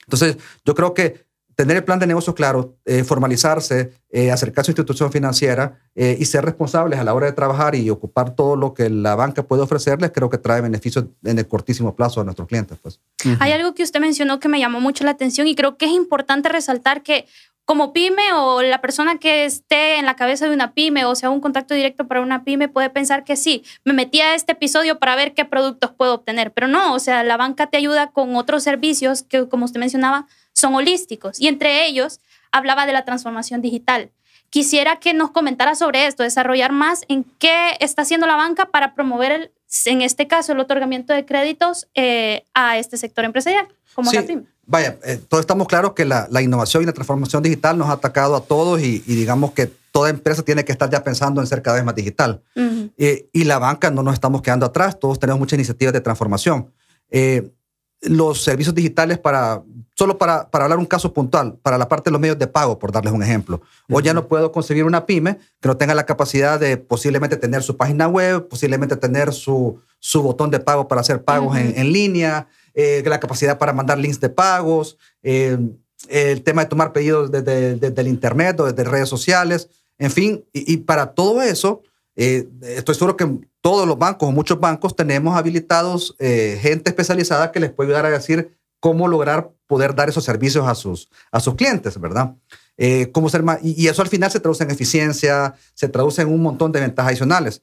Entonces, 0.06 0.38
yo 0.64 0.76
creo 0.76 0.94
que 0.94 1.26
tener 1.56 1.78
el 1.78 1.84
plan 1.84 2.00
de 2.00 2.08
negocio 2.08 2.36
claro, 2.36 2.78
eh, 2.86 3.04
formalizarse, 3.04 3.94
eh, 4.12 4.32
acercarse 4.32 4.72
a 4.72 4.74
su 4.74 4.82
institución 4.82 5.12
financiera 5.12 5.80
eh, 5.96 6.18
y 6.20 6.26
ser 6.26 6.44
responsables 6.46 7.00
a 7.00 7.04
la 7.04 7.14
hora 7.14 7.28
de 7.28 7.34
trabajar 7.34 7.76
y 7.76 7.90
ocupar 7.90 8.36
todo 8.36 8.56
lo 8.56 8.74
que 8.74 8.90
la 8.90 9.16
banca 9.16 9.44
puede 9.44 9.64
ofrecerles, 9.64 10.12
creo 10.12 10.30
que 10.30 10.38
trae 10.38 10.62
beneficios 10.62 11.06
en 11.24 11.40
el 11.40 11.48
cortísimo 11.48 11.96
plazo 11.96 12.22
a 12.22 12.24
nuestros 12.24 12.48
clientes. 12.48 12.78
Pues. 12.82 13.00
Hay 13.40 13.52
algo 13.52 13.74
que 13.74 13.84
usted 13.84 14.00
mencionó 14.00 14.40
que 14.40 14.50
me 14.50 14.60
llamó 14.60 14.80
mucho 14.80 15.04
la 15.04 15.12
atención 15.12 15.48
y 15.48 15.56
creo 15.56 15.78
que 15.78 15.86
es 15.86 15.92
importante 15.92 16.50
resaltar 16.50 17.04
que 17.04 17.26
como 17.66 17.94
pyme 17.94 18.32
o 18.34 18.62
la 18.62 18.80
persona 18.80 19.18
que 19.18 19.46
esté 19.46 19.98
en 19.98 20.06
la 20.06 20.16
cabeza 20.16 20.48
de 20.48 20.54
una 20.54 20.74
pyme 20.74 21.04
o 21.06 21.16
sea 21.16 21.32
un 21.32 21.42
contacto 21.42 21.74
directo 21.74 22.08
para 22.08 22.22
una 22.22 22.44
pyme 22.44 22.68
puede 22.68 22.92
pensar 22.92 23.24
que 23.24 23.36
sí, 23.36 23.64
me 23.84 23.94
metí 23.94 24.22
a 24.22 24.36
este 24.36 24.52
episodio 24.52 25.00
para 25.00 25.16
ver 25.16 25.34
qué 25.34 25.46
productos 25.46 25.92
puedo 25.92 26.14
obtener, 26.14 26.54
pero 26.54 26.68
no, 26.68 26.94
o 26.94 27.00
sea, 27.00 27.24
la 27.24 27.38
banca 27.38 27.68
te 27.68 27.78
ayuda 27.78 28.12
con 28.12 28.36
otros 28.36 28.62
servicios 28.62 29.24
que, 29.24 29.50
como 29.50 29.66
usted 29.66 29.80
mencionaba, 29.80 30.28
son 30.56 30.74
holísticos 30.74 31.40
y 31.40 31.48
entre 31.48 31.86
ellos 31.86 32.20
hablaba 32.52 32.88
de 32.88 32.94
la 32.94 33.06
transformación 33.06 33.62
digital. 33.62 34.10
Quisiera 34.50 35.00
que 35.00 35.14
nos 35.14 35.32
comentara 35.32 35.76
sobre 35.76 36.08
esto, 36.08 36.24
desarrollar 36.24 36.72
más 36.72 37.02
en 37.10 37.26
qué 37.40 37.78
está 37.82 38.04
haciendo 38.04 38.26
la 38.26 38.38
banca 38.38 38.68
para 38.68 38.96
promover, 38.96 39.32
el, 39.32 39.52
en 39.86 40.02
este 40.02 40.28
caso, 40.28 40.54
el 40.54 40.60
otorgamiento 40.60 41.14
de 41.14 41.26
créditos 41.26 41.88
eh, 41.94 42.46
a 42.54 42.78
este 42.78 42.98
sector 42.98 43.26
empresarial, 43.26 43.68
como 43.94 44.10
sí. 44.10 44.18
Vaya, 44.68 44.98
eh, 45.04 45.20
todos 45.30 45.42
estamos 45.42 45.68
claros 45.68 45.94
que 45.94 46.06
la, 46.06 46.28
la, 46.32 46.42
innovación 46.42 46.82
y 46.82 46.88
la 46.88 46.94
transformación 46.94 47.44
digital 47.44 47.78
nos 47.78 47.88
ha 47.90 47.94
atacado 47.94 48.36
a 48.36 48.42
todos 48.42 48.82
y, 48.82 49.04
y, 49.06 49.16
digamos 49.16 49.52
que 49.52 49.68
toda 49.92 50.10
empresa 50.10 50.42
tiene 50.42 50.66
que 50.66 50.72
estar 50.72 50.90
ya 50.90 51.04
pensando 51.04 51.40
en 51.40 51.46
ser 51.46 51.62
cada 51.62 51.76
vez 51.76 51.86
más 51.86 51.94
digital. 51.94 52.42
Uh 52.56 52.60
-huh. 52.62 52.92
eh, 52.98 53.30
y 53.32 53.44
la 53.44 53.60
banca 53.60 53.92
no 53.92 54.02
nos 54.02 54.16
estamos 54.16 54.42
quedando 54.42 54.66
atrás, 54.66 55.00
todos 55.00 55.20
tenemos 55.20 55.40
muchas 55.40 55.58
iniciativas 55.58 55.94
de 55.94 56.02
transformación. 56.02 56.72
Eh, 57.12 57.52
los 58.02 58.44
servicios 58.44 58.74
digitales 58.74 59.20
para, 59.20 59.62
solo 59.96 60.18
para, 60.18 60.52
para 60.52 60.66
hablar 60.66 60.78
un 60.78 60.86
caso 60.86 61.14
puntual, 61.14 61.58
para 61.62 61.78
la 61.78 61.88
parte 61.88 62.10
de 62.10 62.12
los 62.12 62.22
medios 62.22 62.38
de 62.38 62.48
pago, 62.48 62.78
por 62.78 62.92
darles 62.92 63.14
un 63.14 63.24
ejemplo. 63.24 63.56
Uh 63.56 63.60
-huh. 63.60 63.98
Hoy 63.98 64.04
ya 64.04 64.14
no 64.14 64.28
puedo 64.28 64.52
conseguir 64.52 64.84
una 64.84 65.06
pyme 65.06 65.40
que 65.62 65.68
no 65.68 65.78
tenga 65.78 65.96
la 65.96 66.06
capacidad 66.06 66.60
de 66.60 66.78
posiblemente 66.78 67.38
tener 67.38 67.64
su 67.64 67.76
página 67.78 68.08
web, 68.08 68.48
posiblemente 68.48 68.98
tener 68.98 69.34
su, 69.34 69.80
su 70.00 70.22
botón 70.22 70.52
de 70.52 70.60
pago 70.60 70.88
para 70.88 71.02
hacer 71.02 71.24
pagos 71.24 71.56
uh 71.56 71.58
-huh. 71.58 71.62
en, 71.62 71.80
en 71.80 71.94
línea, 71.94 72.48
eh, 72.74 73.02
la 73.06 73.22
capacidad 73.22 73.58
para 73.58 73.72
mandar 73.72 73.98
links 73.98 74.20
de 74.20 74.30
pagos, 74.30 74.98
eh, 75.24 75.58
el 76.10 76.44
tema 76.44 76.64
de 76.64 76.70
tomar 76.70 76.92
pedidos 76.92 77.32
desde, 77.32 77.76
desde, 77.76 78.02
el 78.02 78.10
Internet 78.10 78.60
o 78.60 78.66
desde 78.66 78.84
redes 78.84 79.08
sociales, 79.08 79.70
en 79.98 80.12
fin, 80.12 80.44
y, 80.52 80.74
y 80.74 80.78
para 80.78 81.14
todo 81.14 81.42
eso, 81.42 81.84
eh, 82.18 82.50
estoy 82.62 82.96
seguro 82.96 83.16
que 83.16 83.28
todos 83.62 83.88
los 83.88 83.98
bancos 83.98 84.28
o 84.28 84.32
muchos 84.34 84.60
bancos 84.60 84.94
tenemos 84.94 85.38
habilitados 85.38 86.16
gente 86.20 86.90
especializada 86.90 87.52
que 87.52 87.60
les 87.60 87.72
puede 87.72 87.90
ayudar 87.90 88.06
a 88.06 88.12
decir 88.12 88.56
cómo 88.80 89.08
lograr 89.08 89.55
poder 89.68 89.96
dar 89.96 90.10
esos 90.10 90.24
servicios 90.24 90.68
a 90.68 90.76
sus, 90.76 91.10
a 91.32 91.40
sus 91.40 91.56
clientes, 91.56 92.00
¿verdad? 92.00 92.36
Eh, 92.78 93.12
cómo 93.12 93.30
ser 93.30 93.44
más, 93.44 93.60
y, 93.62 93.82
y, 93.82 93.88
eso 93.88 94.02
al 94.02 94.10
final 94.10 94.32
se 94.32 94.40
traduce 94.40 94.64
en 94.64 94.72
eficiencia, 94.72 95.56
se 95.74 95.88
traduce 95.88 96.22
en 96.22 96.28
un 96.28 96.42
montón 96.42 96.72
de 96.72 96.82
ventajas 96.82 97.10
adicionales. 97.12 97.62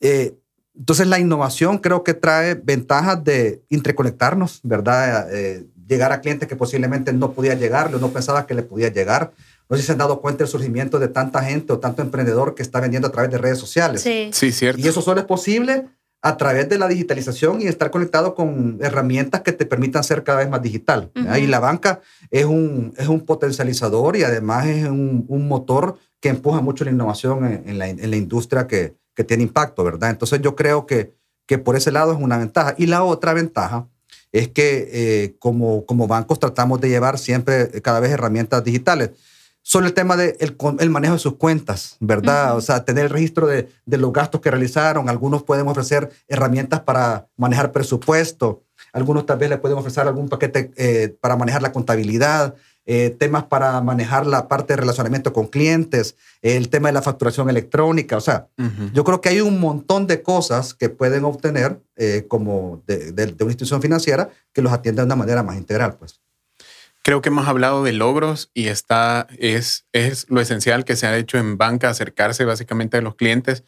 Eh, 0.00 0.36
entonces 0.76 1.06
la 1.06 1.18
innovación 1.18 1.78
creo 1.78 2.02
que 2.02 2.14
trae 2.14 2.54
ventajas 2.54 3.22
de 3.22 3.62
interconectarnos, 3.68 4.60
¿verdad? 4.62 5.28
Eh, 5.32 5.66
llegar 5.86 6.12
a 6.12 6.20
clientes 6.20 6.48
que 6.48 6.56
posiblemente 6.56 7.12
no 7.12 7.32
podía 7.32 7.54
llegar, 7.54 7.94
o 7.94 7.98
no 7.98 8.10
pensaba 8.10 8.46
que 8.46 8.54
le 8.54 8.62
podía 8.62 8.88
llegar. 8.88 9.32
No 9.68 9.76
sé 9.76 9.82
si 9.82 9.86
se 9.86 9.92
han 9.92 9.98
dado 9.98 10.20
cuenta 10.20 10.38
del 10.38 10.48
surgimiento 10.48 10.98
de 10.98 11.08
tanta 11.08 11.42
gente 11.42 11.72
o 11.72 11.78
tanto 11.78 12.02
emprendedor 12.02 12.54
que 12.54 12.62
está 12.62 12.80
vendiendo 12.80 13.08
a 13.08 13.12
través 13.12 13.30
de 13.30 13.38
redes 13.38 13.58
sociales. 13.58 14.02
Sí, 14.02 14.30
sí 14.32 14.52
cierto. 14.52 14.80
Y 14.80 14.88
eso 14.88 15.00
solo 15.00 15.20
es 15.20 15.26
posible 15.26 15.86
a 16.24 16.38
través 16.38 16.70
de 16.70 16.78
la 16.78 16.88
digitalización 16.88 17.60
y 17.60 17.66
estar 17.66 17.90
conectado 17.90 18.34
con 18.34 18.78
herramientas 18.80 19.42
que 19.42 19.52
te 19.52 19.66
permitan 19.66 20.02
ser 20.02 20.24
cada 20.24 20.38
vez 20.38 20.48
más 20.48 20.62
digital. 20.62 21.10
Uh 21.14 21.20
-huh. 21.20 21.42
Y 21.42 21.46
la 21.46 21.60
banca 21.60 22.00
es 22.30 22.46
un, 22.46 22.94
es 22.96 23.08
un 23.08 23.20
potencializador 23.26 24.16
y 24.16 24.22
además 24.24 24.64
es 24.66 24.88
un, 24.88 25.26
un 25.28 25.46
motor 25.46 25.98
que 26.20 26.30
empuja 26.30 26.62
mucho 26.62 26.82
la 26.82 26.92
innovación 26.92 27.44
en, 27.44 27.68
en, 27.68 27.78
la, 27.78 27.88
en 27.90 28.10
la 28.10 28.16
industria 28.16 28.66
que, 28.66 28.94
que 29.14 29.22
tiene 29.22 29.42
impacto, 29.42 29.84
¿verdad? 29.84 30.08
Entonces 30.08 30.40
yo 30.40 30.56
creo 30.56 30.86
que, 30.86 31.12
que 31.46 31.58
por 31.58 31.76
ese 31.76 31.90
lado 31.90 32.12
es 32.12 32.18
una 32.18 32.38
ventaja. 32.38 32.74
Y 32.78 32.86
la 32.86 33.04
otra 33.04 33.34
ventaja 33.34 33.86
es 34.32 34.48
que 34.48 34.88
eh, 34.92 35.36
como, 35.38 35.84
como 35.84 36.06
bancos 36.06 36.38
tratamos 36.40 36.80
de 36.80 36.88
llevar 36.88 37.18
siempre 37.18 37.68
cada 37.82 38.00
vez 38.00 38.10
herramientas 38.12 38.64
digitales. 38.64 39.10
Solo 39.66 39.86
el 39.86 39.94
tema 39.94 40.14
del 40.18 40.36
de 40.36 40.76
el 40.78 40.90
manejo 40.90 41.14
de 41.14 41.18
sus 41.18 41.36
cuentas, 41.36 41.96
¿verdad? 41.98 42.50
Uh 42.50 42.54
-huh. 42.54 42.58
O 42.58 42.60
sea, 42.60 42.84
tener 42.84 43.06
el 43.06 43.10
registro 43.10 43.46
de, 43.46 43.70
de, 43.86 43.96
los 43.96 44.12
gastos 44.12 44.42
que 44.42 44.50
realizaron. 44.50 45.08
Algunos 45.08 45.42
pueden 45.42 45.66
ofrecer 45.68 46.10
herramientas 46.28 46.80
para 46.80 47.28
manejar 47.38 47.72
presupuesto. 47.72 48.62
Algunos 48.92 49.24
tal 49.24 49.38
vez 49.38 49.48
le 49.48 49.56
pueden 49.56 49.78
ofrecer 49.78 50.06
algún 50.06 50.28
paquete 50.28 50.70
eh, 50.76 51.16
para 51.18 51.36
manejar 51.36 51.62
la 51.62 51.72
contabilidad. 51.72 52.54
Eh, 52.84 53.16
temas 53.18 53.44
para 53.44 53.80
manejar 53.80 54.26
la 54.26 54.48
parte 54.48 54.74
de 54.74 54.80
relacionamiento 54.80 55.32
con 55.32 55.46
clientes, 55.46 56.16
el 56.42 56.68
tema 56.68 56.88
de 56.88 56.92
la 56.92 57.00
facturación 57.00 57.48
electrónica. 57.48 58.18
O 58.18 58.20
sea, 58.20 58.48
uh 58.58 58.64
-huh. 58.64 58.92
yo 58.92 59.02
creo 59.02 59.22
que 59.22 59.30
hay 59.30 59.40
un 59.40 59.58
montón 59.58 60.06
de 60.06 60.22
cosas 60.22 60.74
que 60.74 60.90
pueden 60.90 61.24
obtener 61.24 61.80
eh, 61.96 62.26
como 62.28 62.82
de, 62.86 63.12
de, 63.12 63.26
de, 63.28 63.44
una 63.44 63.52
institución 63.52 63.80
financiera 63.80 64.28
que 64.52 64.60
los 64.60 64.74
atiende 64.74 65.00
de 65.00 65.06
una 65.06 65.16
manera 65.16 65.42
más 65.42 65.56
integral. 65.56 65.96
Pues. 65.96 66.20
Creo 67.04 67.20
que 67.20 67.28
hemos 67.28 67.46
hablado 67.46 67.84
de 67.84 67.92
logros 67.92 68.50
y 68.54 68.68
está, 68.68 69.26
es, 69.38 69.84
es 69.92 70.24
lo 70.30 70.40
esencial 70.40 70.86
que 70.86 70.96
se 70.96 71.06
ha 71.06 71.14
hecho 71.18 71.36
en 71.36 71.58
banca, 71.58 71.90
acercarse 71.90 72.46
básicamente 72.46 72.96
a 72.96 73.02
los 73.02 73.14
clientes, 73.14 73.62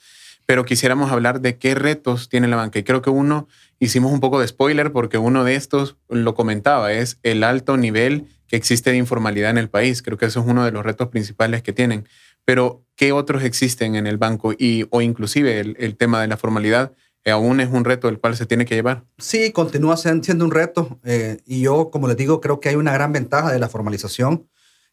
pero 0.47 0.64
quisiéramos 0.64 1.12
hablar 1.12 1.43
de 1.43 1.59
qué 1.59 1.75
retos 1.75 2.31
tiene 2.31 2.49
la 2.49 2.57
banca. 2.57 2.78
Y 2.78 2.83
creo 2.83 3.02
que 3.02 3.11
uno, 3.11 3.47
hicimos 3.78 4.11
un 4.11 4.21
poco 4.21 4.40
de 4.40 4.49
spoiler 4.49 4.90
porque 4.90 5.19
uno 5.19 5.45
de 5.45 5.55
estos, 5.55 5.99
lo 6.09 6.35
comentaba, 6.35 6.95
es 6.95 7.19
el 7.25 7.45
alto 7.45 7.76
nivel 7.76 8.25
que 8.49 8.57
existe 8.57 8.90
de 8.90 8.97
informalidad 8.97 9.50
en 9.50 9.59
el 9.59 9.69
país. 9.69 10.00
Creo 10.00 10.16
que 10.16 10.25
eso 10.25 10.40
es 10.40 10.47
uno 10.47 10.64
de 10.64 10.73
los 10.73 10.83
retos 10.83 11.09
principales 11.09 11.62
que 11.62 11.75
tienen. 11.75 12.09
Pero, 12.47 12.87
¿qué 12.97 13.12
otros 13.12 13.43
existen 13.43 13.97
en 13.97 14.07
el 14.07 14.16
banco? 14.16 14.55
Y, 14.57 14.87
o 14.88 15.02
inclusive 15.02 15.61
el, 15.61 15.76
el 15.78 15.99
tema 15.99 16.23
de 16.23 16.28
la 16.28 16.38
formalidad 16.38 16.93
aún 17.30 17.61
es 17.61 17.71
un 17.71 17.85
reto 17.85 18.09
el 18.09 18.21
cual 18.21 18.37
se 18.37 18.47
tiene 18.47 18.64
que 18.64 18.75
llevar. 18.75 19.04
Sí, 19.18 19.52
continúa 19.52 19.97
siendo 19.97 20.45
un 20.45 20.50
reto. 20.50 21.00
Eh, 21.04 21.38
y 21.45 21.62
yo, 21.62 21.90
como 21.90 22.09
les 22.09 22.16
digo, 22.16 22.40
creo 22.40 22.61
que 22.61 22.68
hay 22.68 22.76
una 22.76 22.92
gran 22.92 23.12
ventaja 23.12 23.52
de 23.52 23.59
la 23.59 23.68
formalización. 23.68 24.49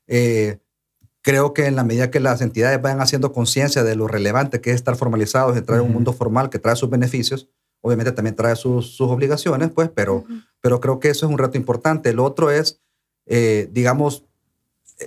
Eh, 0.08 0.60
creo 1.22 1.54
que 1.54 1.66
en 1.68 1.75
la 1.75 1.84
medida 1.84 2.12
que 2.12 2.20
las 2.20 2.42
entidades 2.42 2.82
vayan 2.82 3.02
haciendo 3.02 3.32
conciencia 3.32 3.84
de 3.84 3.96
lo 3.96 4.08
relevante 4.08 4.62
que 4.62 4.72
es 4.72 4.75
estar 4.75 4.96
formalizados, 4.96 5.56
entrar 5.58 5.80
uh 5.80 5.82
-huh. 5.82 5.86
en 5.86 5.90
un 5.90 5.94
mundo 5.94 6.13
formal 6.13 6.50
que 6.50 6.60
trae 6.60 6.75
sus 6.75 6.90
beneficios, 6.90 7.50
obviamente 7.82 8.12
también 8.12 8.36
trae 8.36 8.56
sus, 8.56 8.96
sus 8.96 9.10
obligaciones, 9.10 9.72
pues, 9.72 9.90
pero, 9.94 10.18
uh 10.18 10.25
-huh. 10.28 10.46
pero 10.62 10.80
creo 10.80 11.00
que 11.00 11.10
eso 11.10 11.25
es 11.25 11.32
un 11.32 11.38
reto 11.38 11.58
importante. 11.58 12.10
El 12.10 12.20
otro 12.20 12.52
es, 12.52 12.82
eh, 13.25 13.70
digamos, 13.72 14.25
eh, 15.00 15.06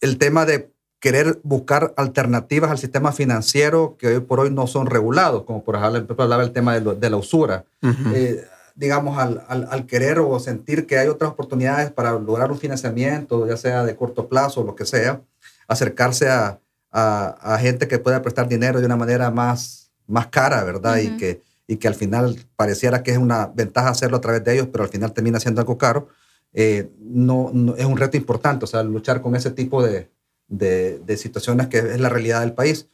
el 0.00 0.18
tema 0.18 0.44
de 0.46 0.72
querer 1.02 1.40
buscar 1.42 1.92
alternativas 1.96 2.70
al 2.70 2.78
sistema 2.78 3.10
financiero 3.10 3.96
que 3.98 4.06
hoy 4.06 4.20
por 4.20 4.38
hoy 4.38 4.50
no 4.50 4.68
son 4.68 4.86
regulados, 4.86 5.42
como 5.42 5.64
por 5.64 5.74
ejemplo 5.74 6.14
hablaba 6.16 6.44
el 6.44 6.52
tema 6.52 6.74
de, 6.74 6.80
lo, 6.80 6.94
de 6.94 7.10
la 7.10 7.16
usura. 7.16 7.64
Uh 7.82 7.88
-huh. 7.88 8.12
eh, 8.14 8.44
digamos, 8.76 9.18
al, 9.18 9.44
al, 9.48 9.66
al, 9.68 9.84
querer 9.86 10.20
o 10.20 10.38
sentir 10.38 10.86
que 10.86 10.98
hay 10.98 11.08
otras 11.08 11.32
oportunidades 11.32 11.90
para 11.90 12.12
lograr 12.12 12.52
un 12.52 12.58
financiamiento, 12.58 13.48
ya 13.48 13.56
sea 13.56 13.84
de 13.84 13.96
corto 13.96 14.28
plazo 14.28 14.60
o 14.60 14.64
lo 14.64 14.76
que 14.76 14.84
sea, 14.84 15.20
acercarse 15.66 16.30
a, 16.30 16.60
a, 16.92 17.54
a 17.54 17.58
gente 17.58 17.88
que 17.88 17.98
pueda 17.98 18.22
prestar 18.22 18.48
dinero 18.48 18.78
de 18.78 18.86
una 18.86 18.96
manera 18.96 19.28
más, 19.32 19.90
más 20.06 20.28
cara, 20.28 20.62
¿verdad? 20.62 20.94
Uh 20.94 20.98
-huh. 20.98 21.14
y, 21.14 21.16
que, 21.16 21.42
y 21.66 21.76
que 21.78 21.88
al 21.88 21.96
final 21.96 22.36
pareciera 22.54 23.02
que 23.02 23.10
es 23.10 23.18
una 23.18 23.48
ventaja 23.48 23.88
hacerlo 23.88 24.18
a 24.18 24.20
través 24.20 24.44
de 24.44 24.54
ellos, 24.54 24.68
pero 24.70 24.84
al 24.84 24.90
final 24.90 25.12
termina 25.12 25.40
siendo 25.40 25.60
algo 25.60 25.76
caro, 25.76 26.06
eh, 26.52 26.88
no, 27.00 27.50
es 27.76 27.86
un 27.86 27.96
reto 27.96 28.16
importante, 28.16 28.64
o 28.66 28.68
sea, 28.68 28.84
luchar 28.84 29.20
con 29.20 29.34
ese 29.34 29.50
tipo 29.50 29.82
de, 29.82 30.08
de, 30.52 31.16
situaciones 31.16 31.68
que 31.68 31.78
es 31.78 32.00
la 32.00 32.08
realidad 32.08 32.40
del 32.40 32.52
país. 32.52 32.88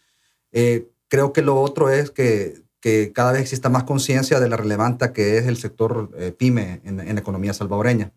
Eh, 0.52 0.88
creo 1.08 1.32
que 1.32 1.42
lo 1.42 1.60
otro 1.60 1.90
es 1.90 2.10
que, 2.10 2.62
que 2.80 3.12
cada 3.12 3.32
vez 3.32 3.42
exista 3.42 3.68
más 3.68 3.84
conciencia 3.84 4.40
de 4.40 4.48
la 4.48 4.56
relevancia 4.56 5.12
que 5.12 5.38
es 5.38 5.46
el 5.46 5.56
sector 5.56 6.10
eh, 6.16 6.32
pyme 6.32 6.80
en, 6.84 7.18
economía 7.18 7.52
salvadoreña. 7.52 8.12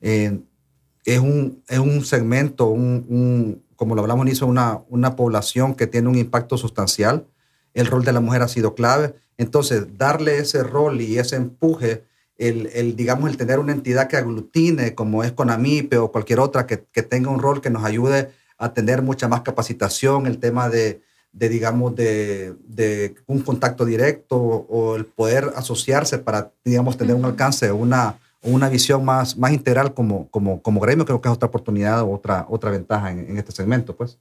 es, 0.00 1.20
un, 1.20 1.62
es 1.68 1.78
un 1.78 2.04
segmento, 2.04 2.66
un, 2.66 3.62
como 3.76 3.94
lo 3.94 4.02
hablamos 4.02 4.26
inicio, 4.26 4.46
una, 4.46 4.80
una 4.88 5.16
población 5.16 5.74
que 5.74 5.86
tiene 5.86 6.08
un 6.08 6.18
impacto 6.18 6.58
sustancial. 6.58 7.26
El 7.72 7.86
rol 7.86 8.04
de 8.04 8.12
la 8.12 8.20
mujer 8.20 8.42
ha 8.42 8.48
sido 8.48 8.74
clave. 8.74 9.14
Entonces, 9.36 9.98
darle 9.98 10.38
ese 10.38 10.62
rol 10.62 11.00
y 11.00 11.18
ese 11.18 11.36
empuje, 11.36 12.04
el, 12.36 12.70
el 12.72 12.94
digamos, 12.94 13.30
el 13.30 13.36
tener 13.36 13.58
una 13.58 13.72
entidad 13.72 14.08
que 14.08 14.16
aglutine, 14.16 14.94
como 14.94 15.24
es 15.24 15.32
Conamipe 15.32 15.98
o 15.98 16.12
cualquier 16.12 16.40
otra, 16.40 16.66
que, 16.66 16.84
que, 16.92 17.02
tenga 17.02 17.30
un 17.30 17.40
rol 17.40 17.60
que 17.60 17.70
nos 17.70 17.84
ayude 17.84 18.30
a 18.58 18.72
tener 18.72 19.02
mucha 19.02 19.28
más 19.28 19.42
capacitación, 19.42 20.26
el 20.26 20.38
tema 20.38 20.68
de, 20.68 21.02
de 21.32 21.48
digamos, 21.48 21.94
de, 21.94 22.54
de, 22.66 23.16
un 23.26 23.40
contacto 23.40 23.84
directo 23.84 24.36
o 24.36 24.96
el 24.96 25.06
poder 25.06 25.52
asociarse 25.56 26.18
para, 26.18 26.52
digamos, 26.64 26.96
tener 26.96 27.14
un 27.14 27.24
alcance, 27.24 27.72
una, 27.72 28.18
una 28.44 28.68
visión 28.68 29.04
más, 29.04 29.36
más 29.36 29.52
integral 29.52 29.94
como, 29.94 30.28
como, 30.28 30.60
como 30.62 30.80
gremio, 30.80 31.04
creo 31.04 31.20
que 31.20 31.28
es 31.28 31.34
otra 31.34 31.48
oportunidad 31.48 32.02
o 32.02 32.12
otra, 32.12 32.46
otra 32.48 32.70
ventaja 32.70 33.10
en, 33.10 33.36
este 33.38 33.52
segmento. 33.52 33.96
Pues. 33.96 34.18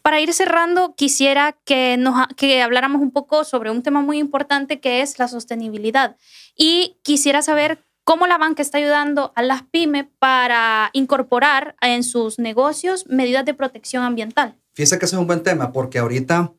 Para 0.00 0.20
ir 0.20 0.32
cerrando, 0.32 0.94
quisiera 0.96 1.56
que, 1.64 1.96
nos, 1.98 2.26
que 2.36 2.62
habláramos 2.62 3.02
un 3.02 3.10
poco 3.10 3.44
sobre 3.44 3.70
un 3.70 3.82
tema 3.82 4.00
muy 4.00 4.18
importante 4.18 4.80
que 4.80 5.02
es 5.02 5.18
la 5.18 5.28
sostenibilidad. 5.28 6.16
Y 6.56 6.96
quisiera 7.02 7.42
saber 7.42 7.84
cómo 8.10 8.26
la 8.26 8.38
banca 8.38 8.60
está 8.60 8.78
ayudando 8.78 9.32
a 9.36 9.42
las 9.42 9.62
pymes 9.62 10.04
para 10.18 10.90
incorporar 10.94 11.76
en 11.80 12.02
sus 12.02 12.40
negocios 12.40 13.06
medidas 13.06 13.44
de 13.44 13.54
protección 13.54 14.02
ambiental. 14.02 14.56
Fíjese 14.74 14.98
que 14.98 15.04
ese 15.04 15.14
es 15.14 15.20
un 15.20 15.28
buen 15.28 15.44
tema 15.44 15.70
porque 15.70 16.00
ahorita 16.00 16.52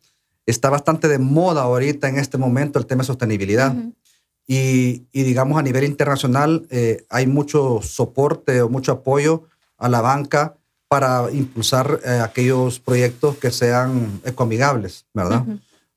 está 0.45 0.69
bastante 0.69 1.09
de 1.09 1.19
moda 1.19 1.63
ahorita 1.63 2.07
en 2.07 2.19
este 2.19 2.37
momento 2.37 2.79
el 2.79 2.85
tema 2.85 3.01
de 3.01 3.07
sostenibilidad. 3.07 3.75
Y, 4.47 5.07
digamos, 5.11 5.59
a 5.59 5.61
nivel 5.61 5.83
internacional 5.83 6.65
eh, 6.69 7.05
hay 7.09 7.27
mucho 7.27 7.81
soporte 7.81 8.61
o 8.61 8.69
mucho 8.69 8.93
apoyo 8.93 9.43
a 9.77 9.89
la 9.89 9.99
banca 9.99 10.55
para 10.87 11.29
impulsar 11.33 11.99
eh, 12.05 12.21
aquellos 12.23 12.79
proyectos 12.79 13.35
que 13.35 13.51
sean 13.51 14.21
ecoamigables, 14.23 15.05
¿verdad? 15.13 15.43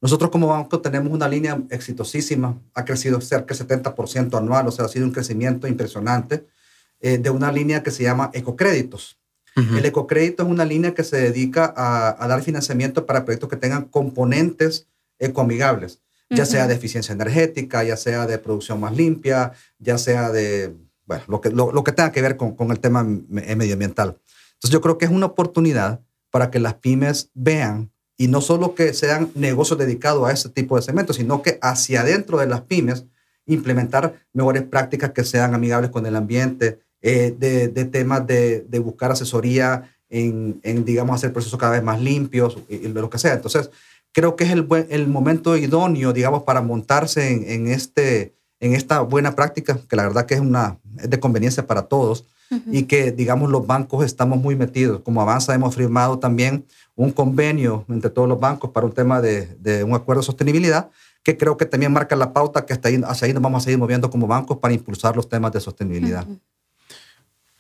Nosotros 0.05 0.31
como 0.31 0.47
banco 0.47 0.81
tenemos 0.81 1.13
una 1.13 1.27
línea 1.27 1.61
exitosísima, 1.71 2.61
ha 2.75 2.85
crecido 2.85 3.21
cerca 3.21 3.55
del 3.55 3.67
70% 3.67 4.39
anual, 4.39 4.69
o 4.69 4.71
sea, 4.71 4.85
ha 4.85 4.89
sido 4.89 5.07
un 5.07 5.13
crecimiento 5.13 5.67
impresionante, 5.67 6.47
eh, 7.01 7.19
de 7.19 7.31
una 7.31 7.51
línea 7.51 7.83
que 7.83 7.91
se 7.91 8.05
llama 8.05 8.31
Ecocréditos. 8.33 9.19
El 9.57 9.85
ecocrédito 9.85 10.43
es 10.43 10.49
una 10.49 10.65
línea 10.65 10.95
que 10.95 11.05
se 11.05 11.17
dedica 11.17 11.73
a, 11.77 12.17
a, 12.23 12.27
dar 12.27 12.43
financiamiento 12.43 13.07
para 13.07 13.25
proyectos 13.25 13.49
que 13.49 13.57
tengan 13.57 13.85
componentes 13.85 14.89
ecoamigables 15.21 16.01
ya 16.31 16.47
sea 16.47 16.67
de 16.67 16.75
eficiencia 16.75 17.13
energética, 17.13 17.85
ya 17.85 17.97
sea 17.97 18.27
de 18.27 18.39
producción 18.39 18.81
más 18.81 18.95
limpia, 18.97 19.53
ya 19.79 19.99
sea 19.99 20.31
de, 20.31 20.75
bueno, 21.07 21.25
lo 21.29 21.41
que, 21.41 21.51
lo, 21.51 21.85
que 21.85 21.93
tenga 21.93 22.13
que 22.13 22.23
ver 22.23 22.37
con, 22.37 22.55
con 22.55 22.71
el 22.71 22.81
tema 22.81 23.05
medioambiental. 23.05 24.21
Entonces 24.55 24.71
yo 24.71 24.81
creo 24.81 24.99
que 24.99 25.05
es 25.05 25.11
una 25.11 25.27
oportunidad 25.27 26.01
para 26.31 26.51
que 26.51 26.59
las 26.59 26.75
pymes 26.75 27.31
vean 27.35 27.93
y 28.17 28.29
no 28.29 28.41
solo 28.41 28.75
que 28.75 28.93
sean 28.95 29.31
negocios 29.35 29.79
dedicados 29.79 30.29
a 30.29 30.33
ese 30.33 30.49
tipo 30.49 30.77
de 30.77 30.83
segmentos, 30.83 31.17
sino 31.17 31.43
que 31.43 31.59
hacia 31.61 32.03
adentro 32.03 32.39
de 32.39 32.47
las 32.47 32.63
pymes 32.63 33.05
implementar 33.47 34.15
mejores 34.33 34.63
prácticas 34.63 35.11
que 35.11 35.25
sean 35.25 35.55
amigables 35.55 35.91
con 35.91 36.07
el 36.07 36.17
ambiente, 36.17 36.79
eh, 37.03 37.35
de, 37.39 37.69
de, 37.69 37.85
temas 37.85 38.27
de, 38.27 38.63
de, 38.63 38.79
buscar 38.79 39.13
asesoría 39.13 39.95
en, 40.09 40.59
en, 40.63 40.87
digamos, 40.87 41.17
hacer 41.17 41.35
procesos 41.35 41.59
cada 41.59 41.73
vez 41.73 41.83
más 41.83 42.01
limpios 42.01 42.57
y, 42.69 42.77
y, 42.77 42.89
lo 42.89 43.11
que 43.11 43.19
sea. 43.19 43.35
Entonces, 43.35 43.71
creo 44.13 44.37
que 44.37 44.45
es 44.45 44.51
el, 44.51 44.67
el 44.89 45.09
momento 45.09 45.57
idóneo, 45.57 46.15
digamos, 46.15 46.45
para 46.45 46.63
montarse 46.63 47.31
en, 47.31 47.45
en, 47.47 47.67
este, 47.67 48.35
en 48.59 48.75
esta 48.75 49.01
buena 49.01 49.35
práctica, 49.35 49.79
que 49.87 49.97
la 49.97 50.05
verdad 50.05 50.25
que 50.25 50.35
es, 50.35 50.41
una, 50.41 50.79
es 50.97 51.11
de 51.11 51.21
conveniencia 51.21 51.67
para 51.67 51.83
todos 51.83 52.25
y 52.71 52.85
que, 52.85 53.11
digamos, 53.11 53.51
los 53.51 53.67
bancos 53.67 54.05
estamos 54.05 54.39
muy 54.39 54.55
metidos. 54.55 55.01
Como 55.01 55.21
Avanza 55.21 55.55
hemos 55.55 55.75
firmado 55.75 56.19
también 56.19 56.65
un 56.97 57.11
convenio 57.11 57.85
entre 57.89 58.11
todos 58.11 58.29
los 58.29 58.39
bancos 58.39 58.71
para 58.71 58.87
un 58.87 58.93
tema 58.93 59.21
de, 59.21 59.47
de 59.59 59.85
un 59.85 59.95
acuerdo 59.95 60.23
de 60.23 60.27
sostenibilidad 60.27 60.91
que 61.25 61.37
creo 61.37 61.57
que 61.57 61.65
también 61.65 61.93
marca 61.93 62.15
la 62.15 62.33
pauta 62.33 62.67
que 62.67 62.75
hasta 62.75 62.89
ahí, 62.89 63.01
hacia 63.05 63.27
ahí 63.27 63.33
nos 63.33 63.43
vamos 63.43 63.63
a 63.63 63.65
seguir 63.65 63.79
moviendo 63.79 64.11
como 64.11 64.27
bancos 64.27 64.59
para 64.59 64.75
impulsar 64.75 65.17
los 65.17 65.29
temas 65.29 65.53
de 65.53 65.61
sostenibilidad. 65.61 66.27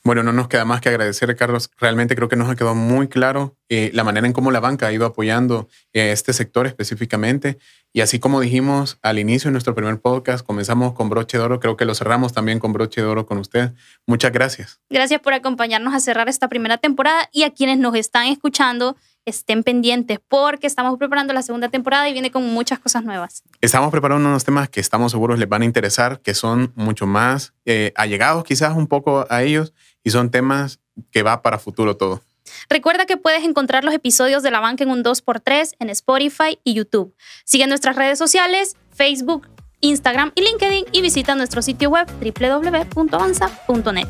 Bueno, 0.05 0.23
no 0.23 0.35
nos 0.35 0.49
queda 0.49 0.67
más 0.67 0.83
que 0.83 0.91
agradecer, 0.91 1.35
Carlos. 1.35 1.71
Realmente 1.81 2.15
creo 2.15 2.29
que 2.29 2.37
nos 2.37 2.51
ha 2.51 2.57
quedado 2.57 2.75
muy 2.75 3.09
claro 3.09 3.57
eh, 3.71 3.91
la 3.95 4.05
manera 4.05 4.27
en 4.27 4.35
cómo 4.35 4.51
la 4.51 4.61
banca 4.61 4.87
ha 4.87 4.93
ido 4.93 5.07
apoyando 5.07 5.67
eh, 5.95 6.13
este 6.13 6.35
sector 6.35 6.67
específicamente. 6.67 7.57
Y 7.97 8.01
así 8.01 8.19
como 8.19 8.41
dijimos 8.41 8.99
al 9.03 9.21
inicio 9.21 9.49
de 9.49 9.53
nuestro 9.53 9.77
primer 9.77 10.01
podcast, 10.01 10.45
comenzamos 10.45 10.95
con 10.95 11.09
broche 11.09 11.39
de 11.39 11.45
oro, 11.45 11.61
creo 11.61 11.77
que 11.77 11.85
lo 11.85 11.95
cerramos 11.95 12.33
también 12.33 12.59
con 12.59 12.73
broche 12.73 13.01
de 13.01 13.07
oro 13.07 13.25
con 13.25 13.39
usted. 13.39 13.73
Muchas 14.05 14.33
gracias. 14.33 14.81
Gracias 14.91 15.21
por 15.21 15.33
acompañarnos 15.33 15.95
a 15.95 16.01
cerrar 16.01 16.29
esta 16.29 16.49
primera 16.49 16.77
temporada 16.77 17.29
y 17.31 17.45
a 17.45 17.51
quienes 17.51 17.79
nos 17.79 17.95
están 17.95 18.27
escuchando 18.27 18.97
estén 19.27 19.63
pendientes 19.63 20.19
porque 20.27 20.67
estamos 20.67 20.99
preparando 20.99 21.33
la 21.33 21.43
segunda 21.43 21.69
temporada 21.69 22.09
y 22.09 22.13
viene 22.13 22.33
con 22.33 22.45
muchas 22.53 22.81
cosas 22.81 23.05
nuevas. 23.05 23.45
Estamos 23.61 23.93
preparando 23.93 24.29
unos 24.29 24.45
temas 24.45 24.69
que 24.69 24.81
estamos 24.81 25.13
seguros 25.13 25.39
les 25.39 25.49
van 25.49 25.63
a 25.63 25.65
interesar, 25.65 26.21
que 26.21 26.35
son 26.35 26.73
mucho 26.75 27.07
más 27.07 27.55
eh, 27.65 27.93
allegados 27.95 28.43
quizás 28.43 28.77
un 28.77 28.89
poco 28.89 29.25
a 29.31 29.45
ellos 29.45 29.73
y 30.03 30.11
son 30.11 30.33
temas 30.33 30.81
que 31.13 31.23
va 31.23 31.43
para 31.43 31.61
futuro 31.61 31.97
todo. 31.97 32.23
Recuerda 32.69 33.07
que 33.07 33.17
puedes 33.17 33.45
encontrar 33.45 33.85
los 33.85 33.95
episodios 33.95 34.43
de 34.43 34.51
La 34.51 34.61
Banca 34.61 34.85
en 34.85 34.91
un 34.91 35.03
2x3 35.03 35.75
en 35.79 35.91
Spotify 35.91 36.59
y 36.65 36.75
YouTube. 36.75 37.15
Sigue 37.45 37.67
nuestras 37.67 37.97
redes 37.97 38.19
sociales, 38.19 38.77
Facebook, 38.93 39.49
Instagram 39.81 40.33
y 40.35 40.43
LinkedIn 40.43 40.87
y 40.93 41.03
visita 41.03 41.35
nuestro 41.35 41.63
sitio 41.63 41.91
web 41.91 42.07
www.avanza.net. 42.21 44.09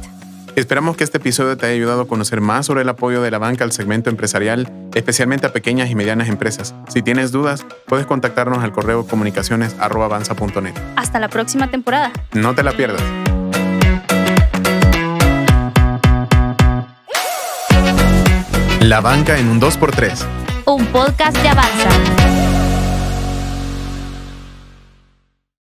Esperamos 0.56 0.96
que 0.96 1.02
este 1.02 1.18
episodio 1.18 1.56
te 1.56 1.66
haya 1.66 1.74
ayudado 1.74 2.02
a 2.02 2.06
conocer 2.06 2.40
más 2.40 2.66
sobre 2.66 2.82
el 2.82 2.88
apoyo 2.88 3.22
de 3.22 3.30
la 3.32 3.38
banca 3.38 3.64
al 3.64 3.72
segmento 3.72 4.08
empresarial, 4.08 4.70
especialmente 4.94 5.48
a 5.48 5.52
pequeñas 5.52 5.90
y 5.90 5.96
medianas 5.96 6.28
empresas. 6.28 6.76
Si 6.88 7.02
tienes 7.02 7.32
dudas, 7.32 7.66
puedes 7.86 8.06
contactarnos 8.06 8.62
al 8.62 8.72
correo 8.72 9.04
comunicaciones.avanza.net. 9.04 10.74
Hasta 10.94 11.18
la 11.18 11.28
próxima 11.28 11.70
temporada. 11.70 12.12
No 12.34 12.54
te 12.54 12.62
la 12.62 12.70
pierdas. 12.72 13.02
La 18.84 19.00
banca 19.00 19.38
en 19.38 19.48
un 19.48 19.58
2x3. 19.62 20.26
Un 20.66 20.84
podcast 20.88 21.34
de 21.38 21.48
Avanza. 21.48 22.33